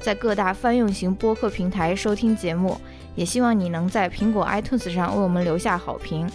[0.00, 2.80] 在各大泛用型播客平台收听节目，
[3.14, 6.28] 也希望你能在苹果 iTunes 上为我们留下好评。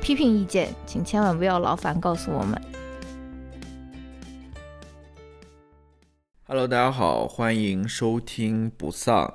[0.00, 2.60] 批评意见，请千万不要劳烦告诉我们。
[6.48, 9.32] Hello，大家好，欢迎收听不丧，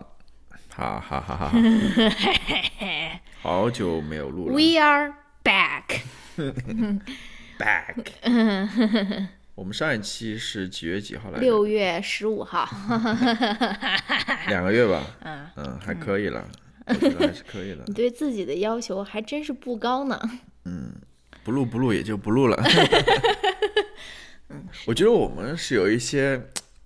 [0.70, 1.52] 哈哈哈哈哈！
[3.42, 6.02] 好久没有录了 We are back。
[7.58, 8.06] back。
[9.58, 11.42] 我们上一期是几月几号来着？
[11.42, 12.70] 六月十五号。
[14.50, 15.02] 两个月吧。
[15.26, 16.48] 嗯嗯，还可以了，
[16.86, 17.94] 我觉得还是可以的 你。
[17.96, 20.22] 对自己的要求还真是不高呢。
[20.66, 20.94] 嗯
[21.44, 22.64] 不录不录也就不录了。
[24.86, 26.40] 我觉得我们是有一些，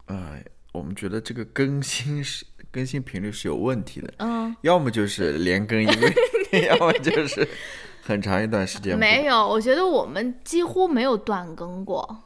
[0.06, 6.08] 呃，我们觉得这个更新是更新频率是有问题的，嗯，要么就是连更一个
[6.54, 7.46] 月，要么就是
[8.02, 12.24] 很长一段时间没有，我觉得我们几乎没有断更过。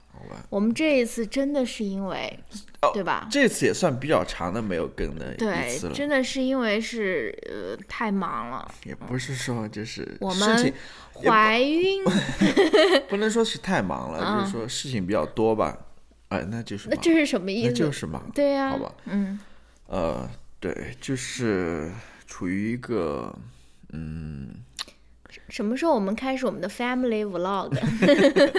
[0.50, 2.40] 我们这一次真的是因为，
[2.82, 3.28] 哦对吧？
[3.32, 10.74] 这次也算比较长的没有更的一次，了，真的是因为是呃太忙了，也不是说就是我们
[11.14, 12.04] 怀孕，
[13.10, 15.78] 不能说是太忙了，啊就是说事情比较多吧。
[16.30, 17.72] 哎，那就是忙，那这是什么意那？
[17.72, 18.92] 就是忙，对呀、好吧？
[19.06, 19.40] 嗯，
[19.88, 20.30] 呃，
[20.60, 21.92] 对，就是
[22.26, 23.34] 处于一个
[23.94, 24.50] 嗯，
[25.56, 27.72] 什么时候我们开始我们的 family vlog，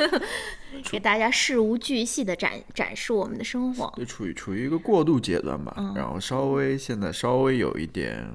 [0.90, 3.92] 给大家事无巨细的展展示我们的生活？
[3.98, 5.74] 就处于处于一个过渡阶段吧。
[5.76, 8.26] 嗯然后稍微现在稍微有一点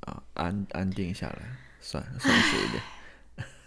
[0.00, 1.38] 啊、安安定下来，
[1.80, 2.68] 算算是有一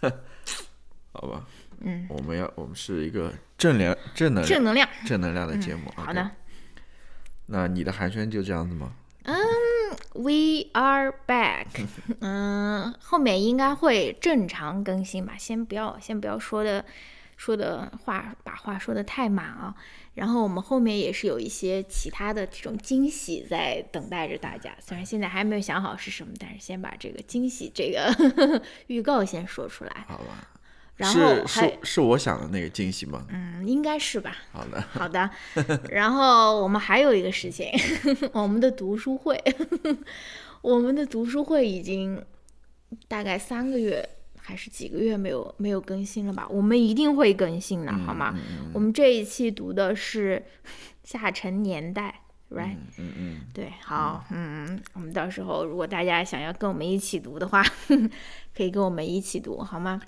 [0.00, 0.12] 点，
[1.10, 1.44] 好吧？
[1.80, 4.88] 嗯，我们要我们是一个正能正能量正能量。
[5.04, 5.92] 正能量的节目。
[5.96, 6.30] 好的
[7.46, 8.92] 那你的寒暄就这样子吗？
[10.14, 11.66] ，We are back。
[12.20, 16.84] 嗯，后面应该会正常更新吧，先不要先不要说的
[17.36, 19.74] 说的话，把话说的太满啊。
[20.14, 30.04] 然后我们后面也是有一些其他的这种惊喜在等待着大家，虽然现在还没有想好是什么，但是先把这个惊喜这个 预告先说出来。
[30.06, 30.48] 好吧。
[30.96, 31.14] 然后
[31.46, 33.26] 是还是是我想的那个惊喜吗？
[33.30, 34.36] 嗯，应该是吧。
[34.52, 35.28] 好的，好的，
[35.90, 37.68] 然后我们还有一个事情，
[38.32, 39.36] 我们的读书会，
[40.62, 42.22] 我们的读书会已经
[43.08, 46.46] 大概三个月还是几个月没有没有更新了吧？
[46.48, 48.34] 我们一定会更新的，好吗？
[48.72, 50.42] 我们这一期读的是
[51.02, 52.20] 《下沉年代》
[52.56, 52.76] ，right？
[52.98, 57.64] 嗯嗯，对，好，嗯，我们到时候如果大家想要跟我们一起读的话，
[58.56, 60.00] 可以跟我们一起读，好吗？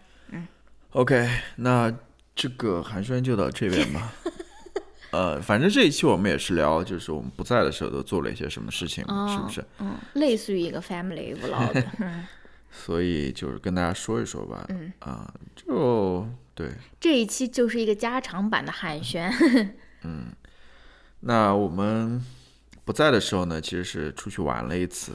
[0.96, 1.94] OK，那
[2.34, 4.14] 这个寒暄就到这边吧。
[5.12, 9.62] 呃，反正这一期我们也是聊，就是我们不在的时候都做了一些什么事情嘛，是不是？
[9.78, 12.26] 嗯，类似于一个 family vlog， 嗯。
[12.70, 14.64] 所以就是跟大家说一说吧。
[14.70, 16.70] 嗯啊、就对。
[16.98, 19.30] 这一期就是一个加长版的寒暄。
[20.02, 20.32] 嗯
[21.20, 22.24] 那我们
[22.86, 25.12] 不在的时候呢，其实是出去玩了一次。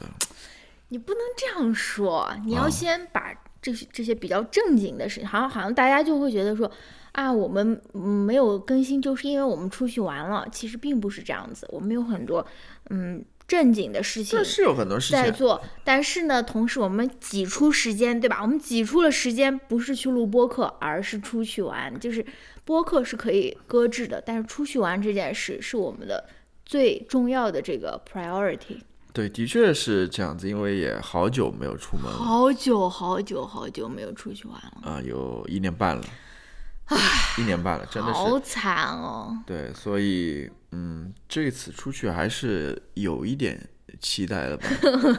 [0.88, 6.70] 你不能这样说，你要啊先把这些这些比较正经的事情，好像好像大家就会觉得说
[7.12, 10.46] 啊，我们嗯没有更新，就是因为我们出去玩了。
[10.50, 12.44] 其实并不是这样子，我们有很多
[12.90, 18.40] 嗯正经的事情这是有很多事情，在做，但是呢，同时我们挤出时间，对吧？
[18.42, 21.98] 我们挤出了时间，不是去录播客，而是出去玩。
[22.00, 22.24] 就是
[22.64, 26.24] 播客是可以搁置的，但是出去玩这件事是我们的
[26.64, 28.80] 最重要的这个 priority。
[29.12, 36.04] 对，的确是这样子，因为也好久没有出门了好久好久好久没有出去玩了，啊、有一年半了，
[37.38, 39.36] 一年半了，真的是好惨哦。
[39.46, 43.68] 对，所以嗯，这次出去还是有一点
[44.00, 44.66] 期待的吧，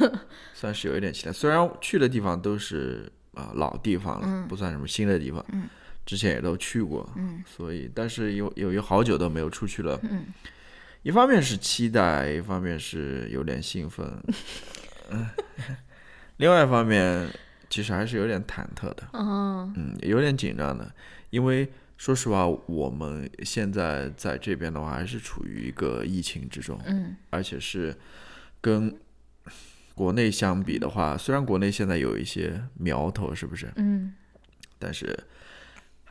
[0.53, 1.31] 算是有一点期待。
[1.31, 5.69] 虽然去的地方都是啊、老地方了，不算什么新的地方，嗯
[6.06, 10.00] 之前也都去过，嗯所以但是有有有好久都没有出去了。
[10.03, 10.25] 嗯
[11.03, 14.05] 一方面是期待，一方面是有点兴奋，
[15.11, 15.29] 嗯，
[16.38, 17.29] 另外一方面
[17.69, 19.03] 其实还是有点忐忑的。
[19.13, 20.89] 嗯嗯，有点紧张的，
[21.29, 27.95] 因为说实话，我们现在在这边的话，还是处于一个疫情之中，嗯而且是
[28.61, 28.94] 跟
[29.94, 33.71] 国内相比的话，虽然国内现在有一些苗头，是不是？
[33.75, 34.13] 嗯
[34.79, 35.17] 但是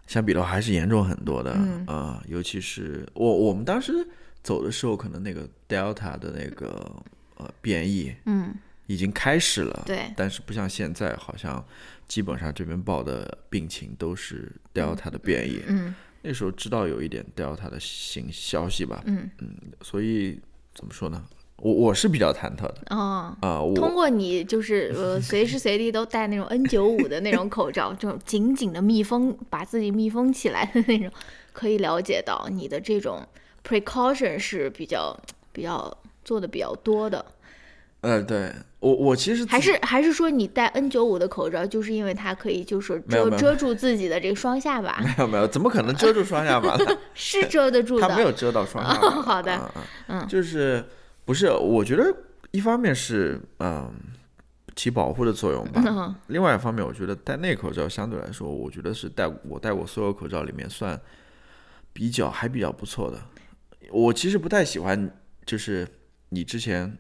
[0.07, 1.53] 相比的话，还是严重很多的。
[1.57, 4.07] 嗯呃尤其是我我们当时
[4.43, 6.91] 走的时候，可能那个 Delta 的那个
[7.37, 8.55] 呃变异，嗯，
[8.87, 9.83] 已经开始了。
[9.87, 11.65] 对，但是不像现在，好像
[12.09, 15.63] 基本上这边报的病情都是 Delta 的变异。
[15.67, 15.95] 嗯
[16.25, 19.49] 那时候知道有一点 Delta 的新消息吧，嗯嗯
[19.81, 20.39] 所以
[20.73, 21.21] 怎么说呢？
[21.57, 23.37] 我我是比较忐忑的哦。
[23.41, 31.11] 啊、我通过你就是呃随时随地都戴那种 N 9 5的那种口罩，这种紧紧的密封，把自己密封起来的那种，
[31.53, 33.27] 可以了解到你的这种
[33.67, 35.19] precaution 是比较
[35.53, 37.25] 比较做的比较多的。
[38.01, 46.85] 呃，对我我其实还是还是说你戴 N 9 5的口罩，就是因为它可以就是遮遮住自己的这个双下巴，没有没有，怎么可能遮住双下巴呢？
[47.15, 48.07] 是遮得住的。
[48.09, 49.07] 它没有遮到双下巴。
[49.07, 50.85] 哦好的啊啊嗯就是
[51.25, 51.49] 不是？
[51.53, 52.13] 我觉得
[52.51, 53.89] 一方面是嗯
[54.75, 61.01] 起保护的作用吧，嗯另外一方面，我觉得戴那口罩相对来说，我觉得是戴我戴过所有口罩里面算
[61.93, 63.19] 比较还比较不错的。
[63.93, 65.11] 我其实不太喜欢，
[65.45, 65.87] 就是
[66.31, 66.97] 你之前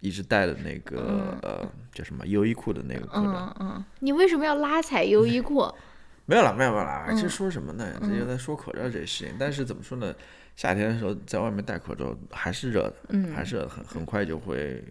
[0.00, 3.54] 一直戴的那个、呃叫什么优衣库的那个口罩。
[3.60, 5.70] 嗯嗯，你为什么要拉踩优衣库？
[6.24, 7.92] 没有了，没有了，嗯这说什么呢？
[8.00, 9.34] 这就在说口罩这事情。
[9.38, 10.14] 但是怎么说呢？
[10.56, 14.82] 夏天的时候在外面戴口罩还是热的，嗯还是很很快就会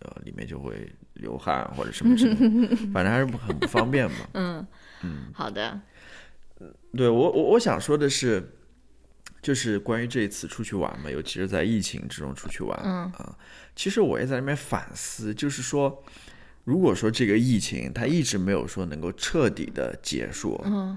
[0.00, 2.34] 呃里面就会流汗或者什么之类
[2.68, 4.16] 的， 反正还是不很不方便嘛。
[4.34, 4.66] 嗯
[5.32, 5.80] 好的，
[6.96, 8.42] 对我我我想说的是，
[9.44, 13.36] 就是关于这一次出去玩嘛，尤其是在疫情之中出去玩，嗯啊，
[13.76, 16.02] 其实我也在那边反思，就是说，
[16.64, 20.96] 如果说这个疫情它一直没有说能够彻底的结束，嗯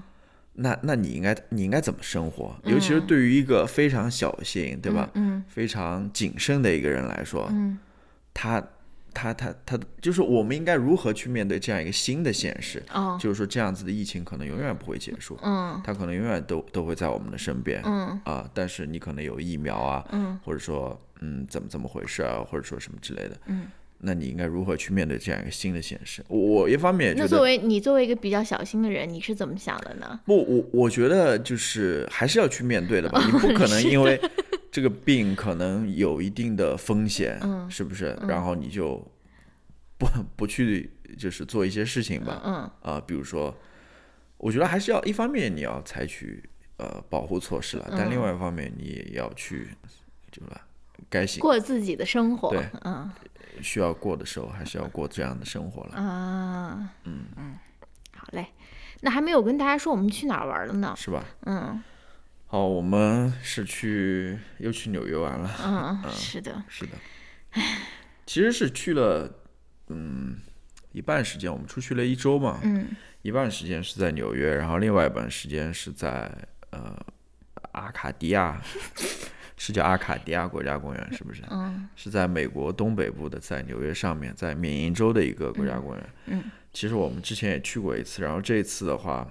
[0.54, 2.58] 那那你应该你应该怎么生活？
[2.64, 5.10] 尤其是对于一个非常小心，对吧？
[5.14, 7.78] 嗯非常谨慎的一个人来说，嗯
[8.32, 8.60] 他
[9.18, 12.80] 他他他就是我们应该如何去面对这样一个新的现实？
[12.92, 23.66] 哦就是说这样子的疫情可能永远不会结束，嗯它可能永远都都会在我们的身边，嗯啊，但是你可能有疫苗啊，嗯或者说嗯怎么怎么回事啊，或者说什么之类的，嗯，
[24.00, 26.24] 那你应该如何去面对这样一个新的现实？
[26.28, 27.42] 我我一方面也那作。
[27.42, 30.20] 为你作为一个比较小心的人，你是怎么想的呢？
[30.24, 34.20] 不，我我觉得就是还是要去面对的吧， 你不可能因为
[34.70, 38.16] 这个病可能有一定的风险，嗯是不是？
[38.28, 39.04] 然后你就
[39.98, 40.06] 不
[40.36, 43.52] 不去就是做一些事情吧，嗯啊、比如说，
[44.36, 46.40] 我觉得还是要一方面你要采取
[46.76, 49.66] 呃保护措施了，但另外一方面你也要去，
[50.30, 50.67] 对吧？
[51.40, 53.10] 过自己的生活，对嗯
[53.60, 55.96] 需要过的时候，还是要过这样的生活了。
[55.96, 57.56] 啊，嗯嗯，
[58.16, 58.46] 好嘞。
[59.00, 60.94] 那还没有跟大家说我们去哪儿玩了呢？
[60.96, 61.24] 是吧？
[61.46, 61.82] 嗯
[62.46, 65.50] 好，我们是去又去纽约玩了。
[65.64, 66.92] 嗯，是的，是的，
[68.26, 69.30] 其实是去了，
[69.88, 70.38] 嗯，
[70.92, 72.88] 一半时间我们出去了一周嘛，嗯
[73.22, 76.30] 一半时间是在纽约，然后另外一半时间是在
[76.70, 76.96] 呃
[77.72, 78.60] 阿卡迪亚，
[79.58, 81.42] 是叫阿卡迪亚国家公园是不是？
[81.50, 86.08] 嗯是在美国东北部的，在纽约上面，在缅因州的一个国家公园。
[86.26, 89.26] 嗯其实我们之前也去过一次，然后这一次的话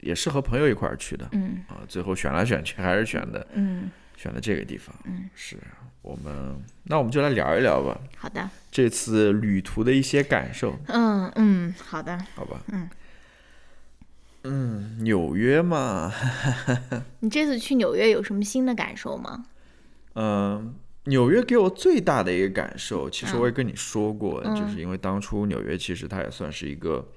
[0.00, 4.94] 也是和朋友一块儿去的嗯啊，最后选来选去还是选的嗯，选的这个地方。
[5.04, 5.56] 嗯，是
[6.02, 8.00] 我们那我们就来聊一聊吧。
[8.16, 12.18] 好的，这次旅途的一些感受，嗯嗯，好的。
[12.34, 12.60] 好吧？
[12.72, 12.88] 嗯
[14.44, 16.12] 嗯，纽约嘛，
[17.20, 19.44] 你这次去纽约有什么新的感受吗？
[20.20, 27.08] 嗯，纽约给我最大的一个感受，其实嗯我也跟你说过，就是因为当初纽约其实它也算是一个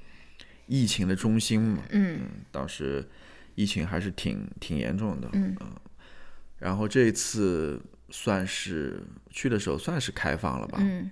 [0.68, 2.20] 疫情的中心嘛，嗯。
[2.52, 3.10] 当时
[3.56, 5.58] 疫情还是挺挺严重的，嗯。
[6.60, 11.10] 然后这一次算是去的时候算是开放了吧，嗯。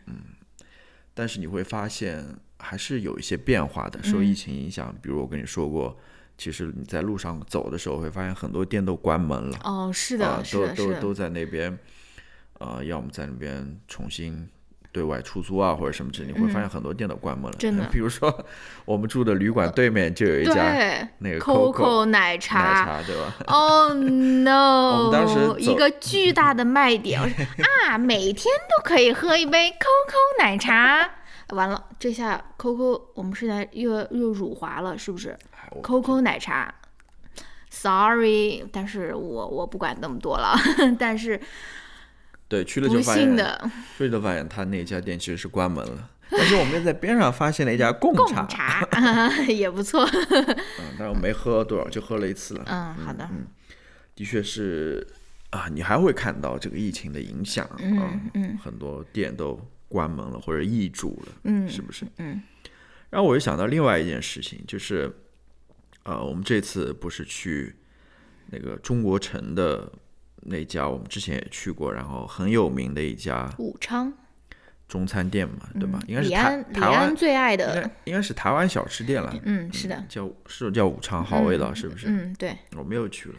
[1.15, 2.23] 但是你会发现
[2.59, 4.03] 还是有一些变化的，嗯。
[4.03, 4.95] 受疫情影响。
[5.01, 5.97] 比如我跟你说过，
[6.39, 11.77] 其实你在路上走的时候，会发现很多店都关门了，哦，是啊的，，是都的，是的，都都在那边，
[12.59, 14.47] 呃，要么在那边重新
[14.91, 17.57] 对外出租啊，或者什么之类，你会发现很多店都关门了。
[17.57, 18.33] 嗯真的 比如说
[18.85, 23.01] 我们住的旅馆对面就有一家对那个 Coco 奶奶茶。
[23.03, 23.35] 对吧？
[23.47, 25.11] 哦、no！
[25.13, 27.21] 当时一个巨大的卖点，
[27.85, 28.45] 啊，每天
[28.77, 31.09] 都可以喝一杯 COCO 奶茶。
[31.49, 35.35] 完了，这下 COCO 我们是在又又辱华了，是不是
[35.83, 36.73] ？COCO 奶茶
[37.69, 40.55] ，sorry，但是我我不管那么多了，
[40.97, 41.39] 但是
[42.47, 46.09] 对去了就发现，的去了就发现他那家店其实是关门了。
[46.31, 48.45] 但是我们又在边上发现了一家 贡贡茶，
[48.91, 50.05] 茶也不错。
[50.05, 50.45] 嗯，
[50.95, 52.63] 但是我没喝多少，就喝了一次了。
[52.67, 53.27] 嗯，好的，
[54.15, 55.05] 的确是
[55.49, 62.05] 啊，你还会看到这个疫情的影响啊，嗯嗯很多店都关门了或者易主了，嗯是不是？
[62.17, 62.39] 嗯
[63.09, 65.11] 然后我又想到另外一件事情，就是
[66.03, 67.75] 呃，我们这次不是去
[68.47, 69.91] 那个中国城的
[70.41, 74.11] 那家，我们之前也去过，然后很有名的一家，武昌，
[74.87, 75.99] 中餐店嘛，对吧？
[76.07, 82.07] 应该是台台湾，最爱应该的，应该是台湾小吃店了，嗯，是的，叫是叫武昌好味道，是不是？
[82.07, 83.35] 嗯，对，我们又去了，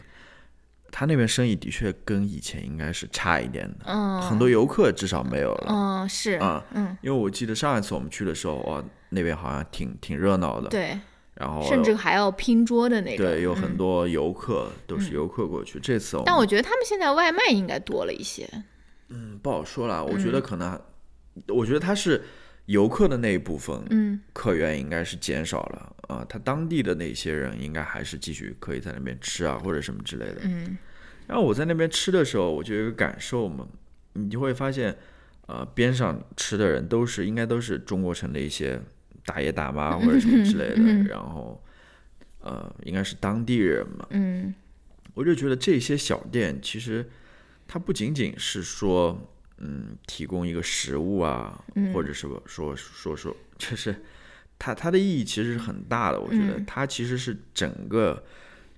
[0.91, 5.65] 他那边生意的确跟以前应该是差一点的，嗯，很多游客至少没有了。
[5.67, 10.97] 嗯，是，啊，嗯，因为我记得上一次我们去的时候，哇，那边好像挺挺热闹的，对，
[11.41, 13.77] 然后甚至还要拼桌的那种，对有很嗯。
[13.77, 15.79] 多游客都是游客过去。
[15.79, 18.47] 这次但我觉得他们现在外卖应该多了一些，
[19.09, 20.79] 嗯不好说了，我觉嗯得可能，
[21.47, 22.23] 我觉得他是
[22.67, 30.41] 游客的那一部分，嗯，客源应该是减少了啊，他当地的那些人应该还是继续可以在那边吃啊或者什么之类的。
[30.43, 30.77] 嗯
[31.27, 33.65] 然后我在那边吃的时候，我就有一个感受嘛，
[34.13, 34.95] 你就会发现，
[35.47, 38.81] 呃，边上吃的人都是应该都是中国城的一些
[39.25, 41.61] 大爷大妈或者什么之类的，然后，
[42.41, 44.07] 呃，应该是当地人嘛。
[44.11, 44.53] 嗯
[45.13, 47.09] 我就觉得这些小店其实
[47.67, 51.61] 它不仅仅是说，嗯，提供一个食物啊，
[51.93, 53.93] 或者是说说说， 就是
[54.57, 56.19] 它它的意义其实是很大的。
[56.19, 58.23] 我觉得它其实是整个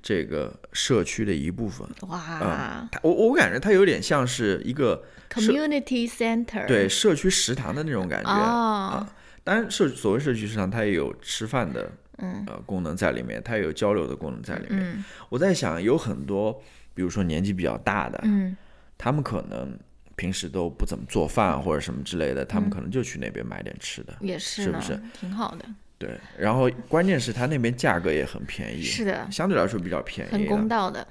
[0.02, 1.88] 这个社区的一部分。
[2.10, 9.16] 哇我我感觉它有点像是一个，community center，对社区食堂的那种感觉哦啊。
[9.44, 12.44] 当然，社所谓社区食堂，它也有吃饭的嗯。
[12.48, 14.80] 呃功能在里面，它也有交流的功能在里面。
[14.80, 15.04] 嗯。
[15.30, 16.62] 我在想，有很多，
[16.94, 18.56] 比如说年纪比较大的，嗯。
[18.98, 19.78] 他们可能
[20.16, 24.14] 平时都不怎么做饭或者什么之类的，他们可能就去那边买点吃的。
[24.22, 24.98] 也是，是不是？
[25.12, 25.66] 挺好的，
[25.98, 30.46] 对，然后关键是它那边价格也很便宜，是的，相对来说比较便宜很。
[30.46, 31.06] 公道的，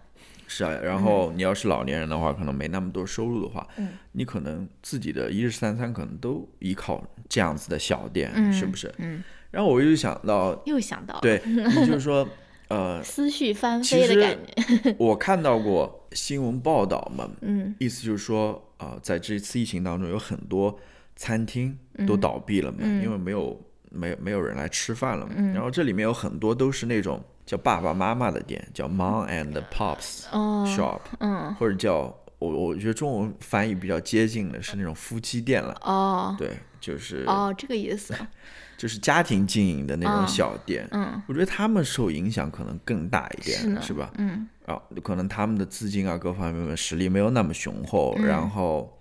[0.55, 8.93] 是啊，然后你要是老年人的话，可能没那么多收入的话，嗯你可能自己的一日三餐可能都依靠这样子的小店，嗯是不是？
[8.99, 12.29] 嗯，然后我又想到，又想到，对，你就是说，
[12.69, 20.79] 呃， 思绪翻飞的感觉， 我看到过新闻报道嘛， 嗯意思就是说，啊、在这次疫情当中，有很多
[21.17, 23.59] 餐厅都倒闭了嘛，嗯因为没有
[23.91, 25.33] 没有没有人来吃饭了嘛。
[25.55, 31.55] 然后这里面有很多都是那种叫爸爸妈妈的店，叫 Mom and Pops 哦 Shop，、嗯。
[31.57, 35.77] 或者叫我我觉得中文翻译比较接近的是那种夫妻店了。
[35.83, 36.35] 哦。
[36.39, 38.15] 对，就是、哦，这个意思，
[38.79, 40.87] 就是家庭经营的那种嗯小店。
[40.93, 41.21] 嗯。
[41.27, 44.11] 我觉得他们受影响可能更大一点，是是吧？
[44.19, 44.49] 嗯。
[44.67, 48.97] 啊，可能他们的资金啊各方面的实力没有那么雄厚，然后，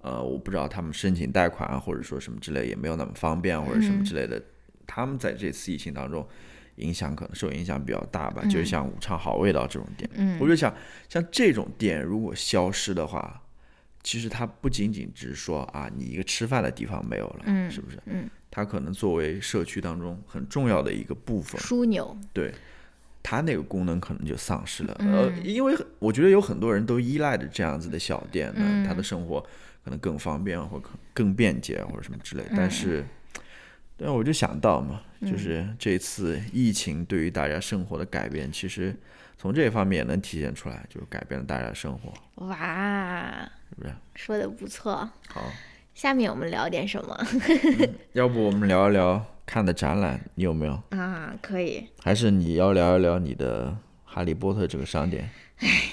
[0.00, 4.40] 呃，我不知道他们申请贷款啊或者说什么之类也没有那么方便或者什么之类的，
[4.86, 6.24] 他们在这次疫情当中
[6.76, 10.74] 影响可能受影响比较大吧，就是像武昌好味道这种店，嗯我就想
[11.08, 13.40] 像这种店如果消失的话。
[14.06, 17.98] 其实它不仅仅只是说啊，你一个吃饭的地方没有了，嗯是不是？
[18.04, 22.52] 嗯，它可能作为社区当中很重要的一个部分，枢纽，对，
[23.22, 24.94] 它那个功能可能就丧失了。
[24.98, 29.40] 嗯呃，因为我觉得有很多人都依赖着这样子的小店呢，嗯他的生活
[29.82, 32.42] 可能更方便或更更便捷或者什么之类。
[32.50, 33.02] 嗯但是，
[33.96, 38.94] 但我就想到嘛，就是这次疫情对于大家生活的改变，其实
[39.38, 42.12] 从这方面也能体现出来，就是改变了大家的生活，
[42.46, 43.94] 哇，是不是？
[44.16, 45.08] 说的不错。
[45.28, 45.44] 好，
[45.94, 47.16] 下面我们聊点什么
[48.14, 50.72] 要不我们聊一聊看的展览，你有没有？
[50.90, 51.32] 啊？
[51.40, 55.30] 可以，还是你要聊一聊你的哈利波特这个商店？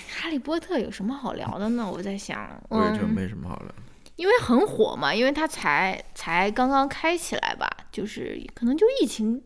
[0.10, 1.88] 哈利波特有什么好聊的呢？
[1.90, 3.76] 我在想，嗯，我也觉得没什么好聊的。
[4.22, 9.42] 因为很火嘛，因为它才才刚刚开起来吧，就是可能就疫情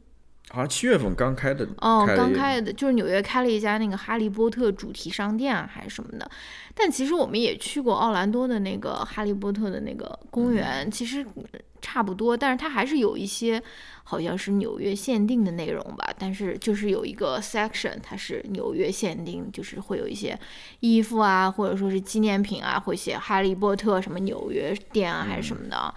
[0.50, 6.29] 好像七月份刚开的，哦，开刚开的，就是纽约开了一家那个哈利波特主题商店啊，还是什么的。
[6.74, 11.44] 但其实我们也去过奥兰多的那个哈利波特的那个公园，其实嗯
[11.85, 13.61] 差不多，但是它还是有一些
[14.03, 16.09] 好像是纽约限定的内容吧。
[16.17, 20.37] 但是就是有一个 section 它是纽约限定，就是会有一些
[20.79, 25.93] 衣服啊，或者说是纪念品啊，会写哈利波特什么纽约店啊，还是什么的啊。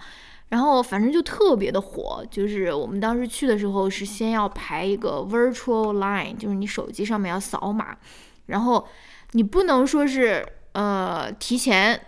[0.49, 7.97] 然后反正就特别的火，就是我们当时去的时候是先要排一个 virtual line，就是你手机上面要扫码，
[8.45, 8.87] 然后
[9.31, 11.99] 你不能说是呃提前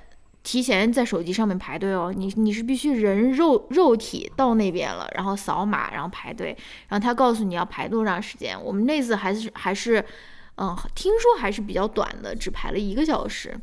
[0.44, 6.58] 提前在手机上面排队哦，你你是必须人肉肉体到那边了，然后扫码，然后排队，
[6.88, 8.60] 然后他告诉你要排多长时间。
[8.64, 10.04] 我们那次还是还是
[10.56, 13.56] 嗯，听说还是比较短的，只排了一个小时。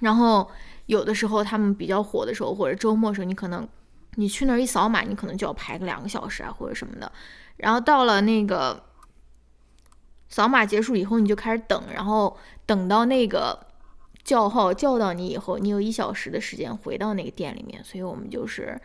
[0.00, 0.48] 然后
[0.86, 3.68] 有的时候他们比较火的时候，或者周末时候，你可能
[4.14, 7.10] 你去那儿一扫码，你可能就要排个两个小时啊，或者什么的。
[7.58, 8.82] 然后到了那个
[10.28, 13.66] 扫码结束以后，你就开始等，然后等到那个
[14.28, 17.82] 叫号叫到你以后，你有一小时的时间回到那个店里面。
[17.82, 18.78] 所以我们就是，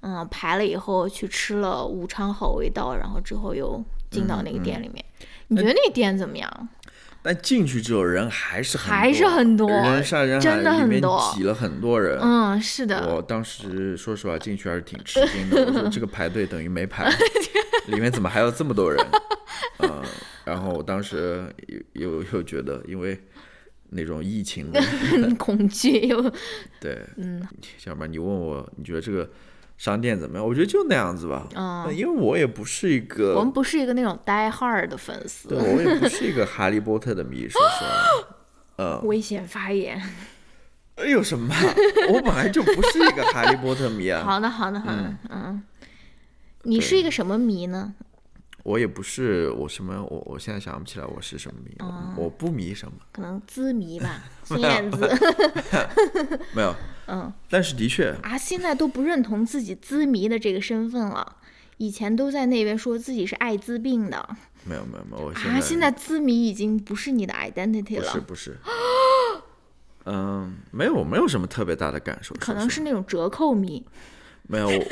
[0.00, 5.04] 嗯，排了以后去吃了武昌好味道，然后之后又进到那个店里面。
[5.48, 6.68] 你觉得那店怎么样？
[7.24, 12.18] 但进去之后人还是很多还是很多人山人海，真的很多挤了很多人。
[12.18, 17.12] 嗯，是的，我当时说实话进去还是挺吃惊的，我说这个排队等于没排，
[17.88, 19.06] 里面怎么还有这么多人？
[19.80, 20.02] 嗯，
[20.44, 21.46] 然后我当时
[21.92, 23.20] 又又又觉得，因为
[23.92, 24.80] 那种疫情的，
[25.38, 26.22] 恐惧又
[26.80, 27.46] 对，嗯，
[27.86, 29.28] 要不然你问我，你觉得这个
[29.78, 30.46] 商店怎么样？
[30.46, 38.36] 我觉得就那样子吧，嗯，因为我也不是一个，我们不是一个那种 die hard 的粉丝对，我也不是一个哈利波特的迷，说实话，
[38.84, 40.00] 呃，危险发言。
[40.96, 41.54] 哎有什么？
[42.12, 45.62] 我本来就不是一个哈利波特迷啊，好的，好的，好的，嗯，
[46.64, 47.94] 你是一个什么迷呢？
[48.62, 54.98] 我也不是我什么，我我现在想不起来我是什么迷，哦我我不迷什么，可能资迷吧， 孙燕姿
[56.54, 56.74] 没有，
[57.06, 61.36] 嗯，但是的确，啊，现在都不认同自己资迷的这个身份了。
[61.78, 64.36] 以前都在那边说自己是艾滋病的。
[64.64, 68.58] 没有没有没有，我啊，现在资迷已经不是你的 identity 了不是，不是，
[70.04, 73.84] 嗯，没有没有什么特别大的感受，可能是那种折扣迷，
[74.46, 74.84] 没有我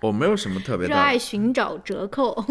[0.00, 2.44] 我我没有什么特别热爱寻找折扣。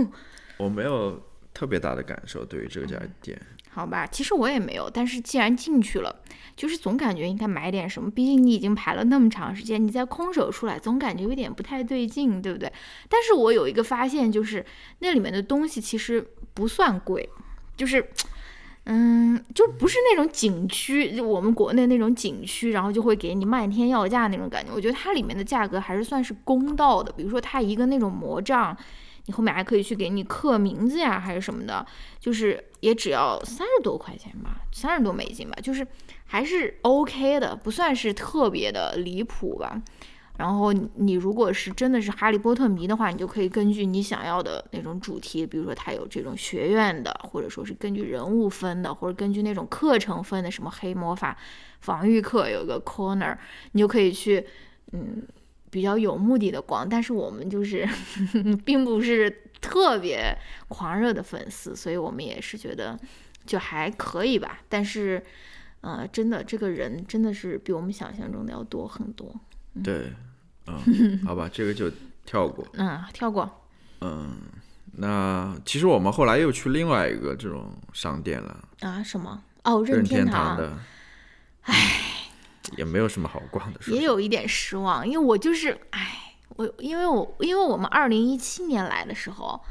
[0.58, 1.22] 我没有
[1.54, 3.40] 特别大的感受对于这家店，
[3.70, 6.16] 好吧，其实我也没有，但是既然进去了，
[6.56, 8.10] 就是总感觉应该买点什么。
[8.10, 12.72] 毕竟你已经排了那么长时间，你再空手出来，总感觉有点不太对劲，对不对？
[13.08, 14.66] 但是我有一个发现，就是
[15.00, 17.30] 那里面的东西其实不算贵，
[17.76, 18.10] 就是。
[18.86, 24.74] 嗯，就不是那种景区，就我们国内那种景区，然后就会给你漫天要价那种感觉。
[24.74, 27.12] 我觉得它里面的价格还是算是公道的。
[27.12, 28.76] 比如说，它一个那种魔杖，
[29.28, 31.86] 你后面还可以去给你刻名字呀，还是什么的，
[32.20, 35.86] 就是也只要三十多块钱吧，三十多美金吧，就是
[36.26, 39.80] 还是 OK 的，不算是特别的离谱吧。
[40.40, 51.38] 然后你如果是真的是哈利波特迷的话，你就可以根据你想要的那种主题，比如说它有这种学院的，或者说是根据人物分的，或者根据那种课程分的，什么黑魔法
[51.82, 53.38] 防御课有个 corner，
[53.74, 54.48] 你就可以去
[54.94, 55.22] 嗯
[55.70, 56.88] 比较有目的的逛。
[56.88, 57.86] 但是我们就是
[58.64, 60.34] 并不是特别
[60.70, 62.98] 狂热的粉丝，所以我们也是觉得
[63.46, 64.62] 就还可以吧。
[64.70, 65.22] 但是
[65.82, 69.36] 呃，真的这个人真的是比我们想象中的要多很多。
[69.84, 70.14] 对，
[70.86, 71.92] 嗯， 好吧，这个就
[72.26, 72.66] 跳过。
[72.74, 73.50] 嗯，跳过。
[74.02, 74.38] 嗯，
[74.94, 79.42] 那其实我们后来又去另外一个这种商店了，啊，什么？
[79.64, 80.78] 哦，任天堂的。
[81.64, 81.74] 唉，
[82.78, 89.62] 也没有什么好逛的，也有一点失望，因为我就是，唉，我因为我因为我们二零一七年来的时候，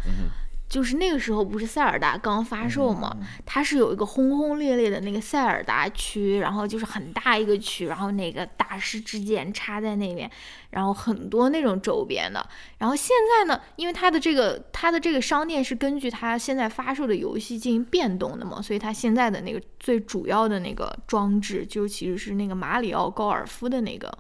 [0.69, 10.31] 就是那个时候不是塞尔达刚发售嘛，它是有一个轰轰烈烈的那个塞尔达区，然后就是很大一个区，然后那个大师之剑插在那边，
[10.71, 12.47] 然后很多那种周边的。
[12.79, 24.13] 然后现在呢，因为它的这个它的这个商店是根据它现在发售的游戏进行变动的嘛，所以它现在的那个最主要的那个装置就其实是那个马里奥高尔夫的那个。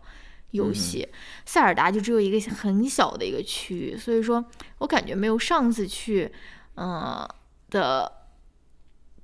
[0.53, 1.07] 游戏，
[1.45, 4.45] 塞尔达就只有一个很小的一个区域，所以说
[4.79, 6.31] 我感觉没有上次去，
[6.77, 7.29] 嗯、
[7.71, 8.11] 的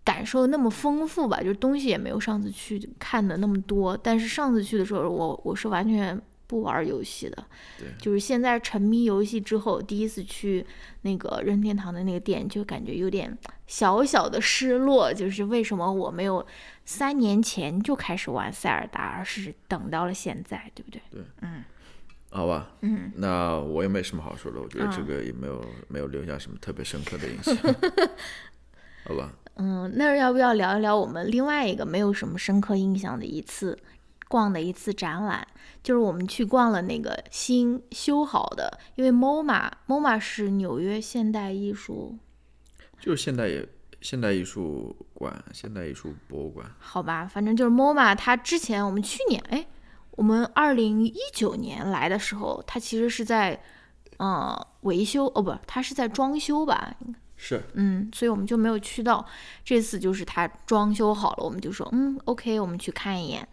[0.05, 3.97] 感受那么丰富吧，就是东西也没有上次去看的那么多。
[3.97, 7.43] 但是上次去的时候，我我是完全不玩游戏的，
[7.99, 10.65] 就是现在沉迷游戏之后，第一次去
[11.03, 16.45] 那个任天堂的那个店，就感觉有点小小的失落，就是为什么我没有
[16.85, 21.01] 三年前就开始玩塞尔达，而是等到了现在，对不对？
[21.11, 21.65] 对，嗯
[22.31, 27.55] 好吧，嗯，那我也没什么好说的，我觉得这嗯个也没有、没有留下什么特别深刻的印象，
[29.07, 33.79] 好吧，嗯，那要不要聊一聊我们另外一个没有什么深刻印象的一次
[34.27, 35.47] 逛的一次展览？
[35.81, 42.19] 就是我们去逛了那个新修好的，因为 MoMA，MoMA 是纽约现代艺术，
[42.99, 43.69] 就是现代也
[44.05, 49.67] 现代艺术馆、现代艺术博物馆，好吧，反正就是 MoMA，它之前我们去年，哎，
[50.11, 53.59] 我们二零一九年来的时候，它其实是在，
[54.19, 56.95] 呃，维修，哦不，它是在装修吧，
[57.35, 59.25] 是嗯，所以我们就没有去到。
[59.65, 63.49] 这次就是它装修好了，我们就说，嗯，OK，我们去看一眼。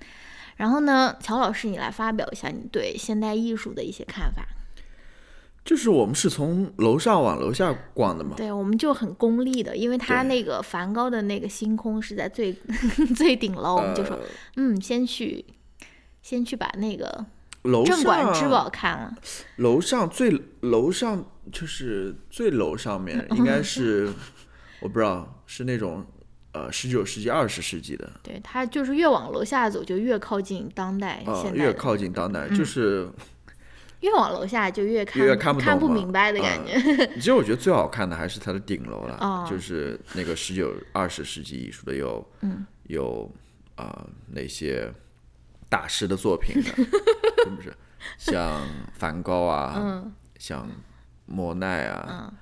[0.57, 4.45] 然后呢，乔老师，你来发表一下你对现代艺术的一些看法。
[5.63, 12.51] 就是我们是从楼上往楼下逛的嘛，对，我们就很功利的，因为它那个梵高的那个星空是在最
[13.15, 14.23] 最顶楼，我们就说，呃
[14.55, 15.45] 嗯，先去，
[16.21, 17.25] 先去把那个
[17.63, 19.13] 楼镇馆之宝看了。
[19.57, 24.11] 楼上最楼上就是最楼上面 应该是
[24.81, 26.03] 我不知道是那种
[26.53, 31.57] 呃十九世纪二十世纪的，对，它就是越往楼下走，就越靠近当代呃现代。
[31.57, 33.07] 越靠近当代，嗯就是
[34.01, 37.07] 越往楼下就越看越看不看懂嘛明白的感觉。
[37.15, 43.31] 其实我觉得最好看的还是它的顶楼了，哦就是那个十九、二十世纪艺术的有，嗯有
[43.75, 44.91] 啊、那些
[45.69, 47.73] 大师的作品的，是不是？
[48.17, 48.61] 像
[48.93, 50.67] 梵高啊，嗯像
[51.25, 52.33] 莫奈啊，嗯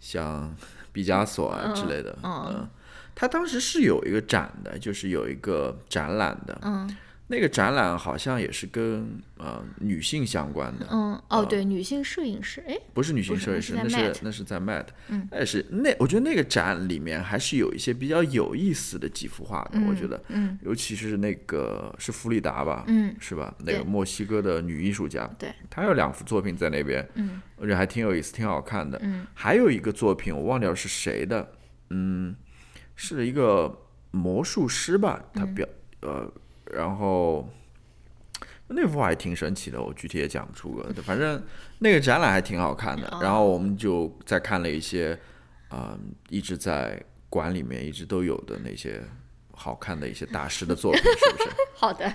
[0.00, 0.54] 像
[0.92, 2.68] 毕加索啊之类的，嗯嗯，
[3.14, 23.54] 他当时是有一个展的，就是有一个展览的，嗯那个展览好像也是跟呃女性相关的，嗯，哦对，女性摄影师，哎，不是女性摄影师，那是那是在 Met，嗯，那也是那我觉得那个展里面还是有一些比较有意思的几幅画的，我觉得，嗯尤其是那个是弗里达吧，嗯是吧？
[23.60, 29.00] 那个墨西哥的女艺术家，对，她有两幅作品在那边，嗯我觉得还挺有意思，挺好看的。
[29.02, 31.52] 嗯还有一个作品我忘掉是谁的，
[31.88, 32.36] 嗯，
[32.94, 33.74] 是一个
[34.10, 35.66] 魔术师吧，他嗯表、
[36.02, 36.30] 呃，
[36.72, 37.48] 然后
[38.68, 41.42] 那幅画还挺神奇的，我具体也讲不出个，反正
[41.78, 43.06] 那个展览还挺好看的。
[43.08, 45.18] 哦然后我们就再看了一些，
[45.68, 45.98] 啊、
[46.28, 49.02] 一直在馆里面一直都有的那些
[49.52, 51.50] 好看的一些大师的作品，是不是？
[51.74, 52.06] 好的，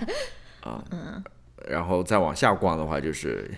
[0.62, 1.22] 啊，嗯
[1.68, 3.48] 然后再往下逛的话，就是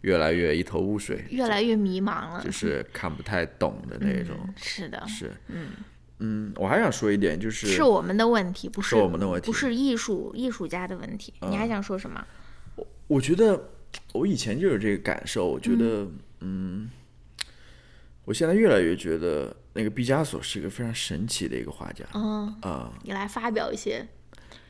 [0.00, 2.50] 越来越一头雾水，越来越迷茫了就。
[2.50, 4.34] 是看不太懂的那种。
[4.42, 5.68] 嗯是的，是，嗯
[6.56, 11.32] 我还想说一点，就是是我们的问题，不是是我们的问题嗯不是艺术艺术家的问题。
[11.48, 12.24] 你还想说什么？
[12.76, 13.70] 我我觉得
[14.12, 16.06] 我以前就有这个感受，我觉得，
[16.40, 16.90] 嗯
[18.24, 24.06] 我现在越来越觉得那个毕加索是一个非常神奇的一个画家嗯，啊、你来发表一些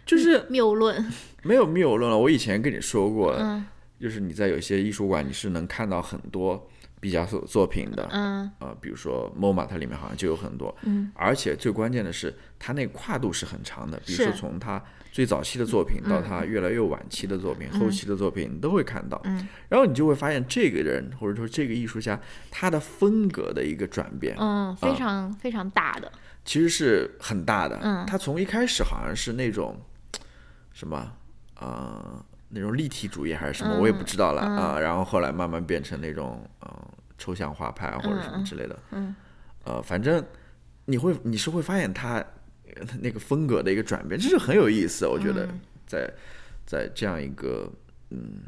[0.07, 1.05] 就是谬论。
[1.43, 2.17] 没有谬论了。
[2.17, 3.65] 我以前跟你说过，嗯
[4.01, 8.51] 就是你在有些艺术馆你是能看到很多毕加索作品的，嗯。
[8.59, 26.13] 啊，比如说 MoMA，它里面好像就有很多，嗯，而且最关键的是，它那个跨度是很长的，比如说从它最早期的作品到它越来越晚期的作品、后期的作品，你都会看到，嗯，然后你就会发现这个人或者说这个艺术家他的风格的一个转变，嗯，非常非常大的。
[26.45, 28.07] 其实是很大的，嗯。
[28.07, 29.79] 他从一开始好像是那种
[30.73, 31.13] 什么
[31.59, 39.15] 呃那种立体主义还是什么，我也不知道了啊、然后后来慢慢变成那种呃抽象画派啊或者什么之类的，嗯
[39.65, 40.25] 呃，反正
[40.85, 45.61] 你会你是会发现他呃那个风格的一个转变，这是很有意思，我觉得嗯。
[45.87, 46.09] 在
[46.65, 47.69] 在这样一个
[48.11, 48.43] 嗯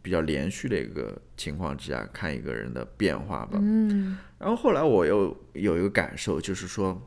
[0.00, 3.58] 比较连续的一个情况之下看一个人的变化吧。
[3.60, 4.16] 嗯。
[4.38, 7.02] 然后后来我又有一个感受，就是说，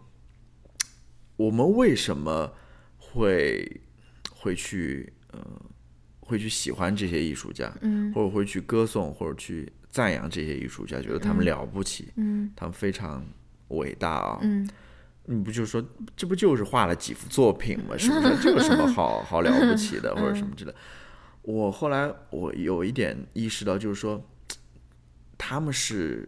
[1.38, 2.54] 我们为什么
[2.98, 3.82] 会
[4.30, 5.40] 会去呃
[6.28, 13.26] 会去喜欢这些艺术家，嗯或者会去歌颂或者去赞扬这些艺术家，觉得他们了不起，嗯他们非常
[13.70, 14.40] 伟大啊。
[14.42, 14.70] 嗯
[15.30, 15.84] 你不就说
[16.16, 17.98] 这不就是画了几幅作品吗？
[17.98, 18.44] 是不是？
[18.44, 20.78] 这有什么好 好了不起的，或者什么之类的？
[21.42, 24.22] 我后来我有一点意识到，就是说，
[25.38, 26.28] 他们是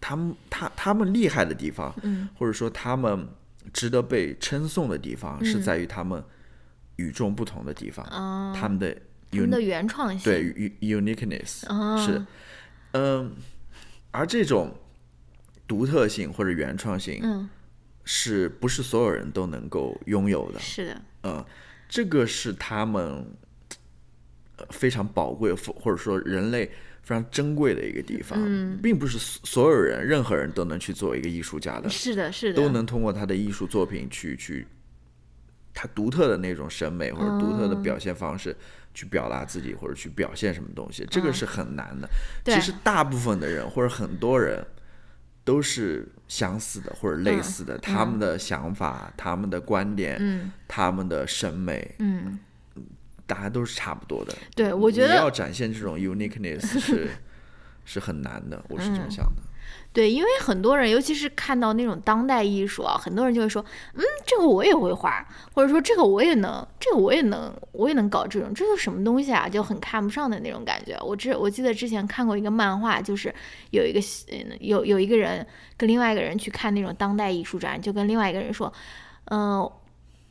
[0.00, 3.28] 他们他他们厉害的地方，嗯或者说他们
[3.74, 6.24] 值得被称颂的地方，是在于他们
[6.96, 8.96] 与众不同的地方，啊，他们的
[9.34, 10.20] 他们的原创性。
[10.20, 12.24] 对 uniqueness 啊是，
[12.92, 13.32] 嗯，
[14.10, 14.72] 而这种
[15.66, 17.48] 独特性或者原创性，嗯，
[18.04, 20.60] 是不是所有人都能够拥有的？
[20.60, 21.44] 是的，嗯，
[21.88, 23.26] 这个是他们
[24.56, 26.66] 呃非常宝贵，或或者说人类
[27.02, 34.66] 非常珍贵的一个地方，嗯并不是所所有人、任何人都能去做一个艺术家的，是的，是的，都能通过他的艺术作品去去
[35.72, 38.54] 他独特的那种审美或者独特的表现方式。
[38.94, 42.08] 去表达自己或者去表现什么东西，这个是很难的。
[42.44, 44.64] 对其实大部分的人或者很多人
[45.44, 52.38] 都是相似的或者类似的，他们的想法、他们的观点、嗯他们的审美，嗯，
[53.26, 54.34] 大家都是差不多的。
[54.54, 57.10] 对，我觉你要展现这种 uniqueness 是
[57.84, 59.42] 是很难的，我是这样想的。
[59.94, 69.48] 对，因为很多人，尤其是看到那种当代艺术啊，很多人就会说，嗯，这个我也会画，或者说这个我也能，这个我也能，我也能搞这种，这是什么东西啊？
[69.48, 70.98] 就很看不上的那种感觉。
[71.00, 73.32] 我之我记得之前看过一个漫画，就是
[73.70, 74.00] 有一个
[74.32, 78.72] 嗯有有一个人跟另外一个人去看那种当代艺术展，就跟另外一个人说，
[79.26, 79.70] 嗯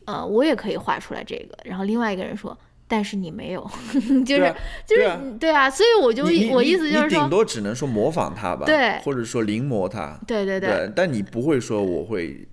[0.03, 2.57] 呃我也可以画出来这个，然后另外一个人说。
[2.95, 3.71] 但是你没有，
[4.23, 12.47] 就是、啊就是对啊所以我就我意思就是说顶，多只能说模仿他吧，对或者说临摹他，对对对，但你不会说我会，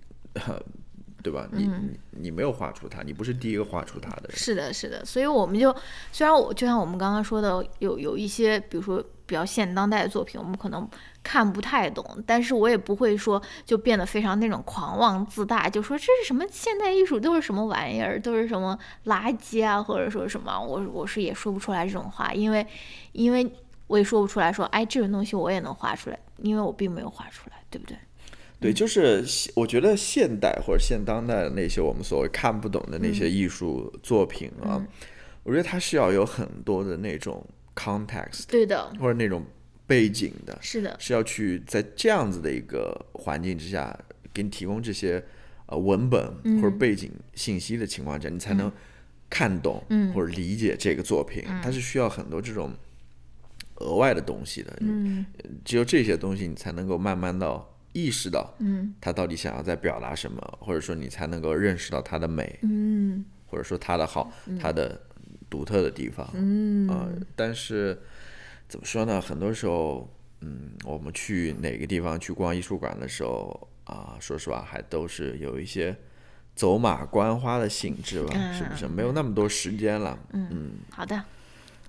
[1.23, 1.49] 对吧？
[1.53, 4.37] 你嗯你你没有画出他，你不是第一个画出他的人。
[4.37, 5.75] 是的，是的，所以我们就
[6.13, 10.89] 虽然我就像我们刚刚说的，有有一些比如说比较现当代的作品，我们可能
[11.23, 22.67] 看不太懂，但是我也不会说就变得非常那种狂妄自大，就说这是什么现代艺术都是什么玩意儿，都是什么垃圾啊，或者说什么，我我是也说不出来这种话，因为
[23.13, 23.51] 因为
[23.87, 27.97] 我也说不出来说，哎，这种东西我也能画出来，因为我并没有画出来，对不对？
[28.61, 34.87] 对，就是我觉得现代或者现当代的那些我们所谓看不懂的那些艺术作品啊，
[35.45, 37.43] 我觉得它是要有很多的那种
[37.75, 39.43] context，对的，或者那种
[39.87, 43.99] 背景的，是的，是要去在这样子的一个环境之下
[44.35, 45.25] 给你提供这些
[45.65, 46.23] 呃文本
[46.61, 48.71] 或者背景信息的情况下，你才能
[49.31, 49.83] 看懂
[50.15, 52.71] 或者理解这个作品，它是需要很多这种
[53.77, 55.25] 额外的东西的，嗯，
[55.65, 57.67] 只有这些东西你才能够慢慢到。
[57.93, 65.01] 意识到，嗯，他到底想要在表达什么，或者说你才能够认识到他的美，嗯，或者说他的好，他的
[65.49, 68.01] 独特的地方，嗯，啊，但是
[68.69, 69.21] 怎么说呢？
[69.21, 70.09] 很多时候，
[70.41, 75.97] 嗯，我们去哪个地方去逛艺术馆的时候，啊，说实话还都是有一些
[76.55, 78.87] 走马观花的性质吧，是不是？
[78.87, 81.21] 没有那么多时间了，嗯，好的。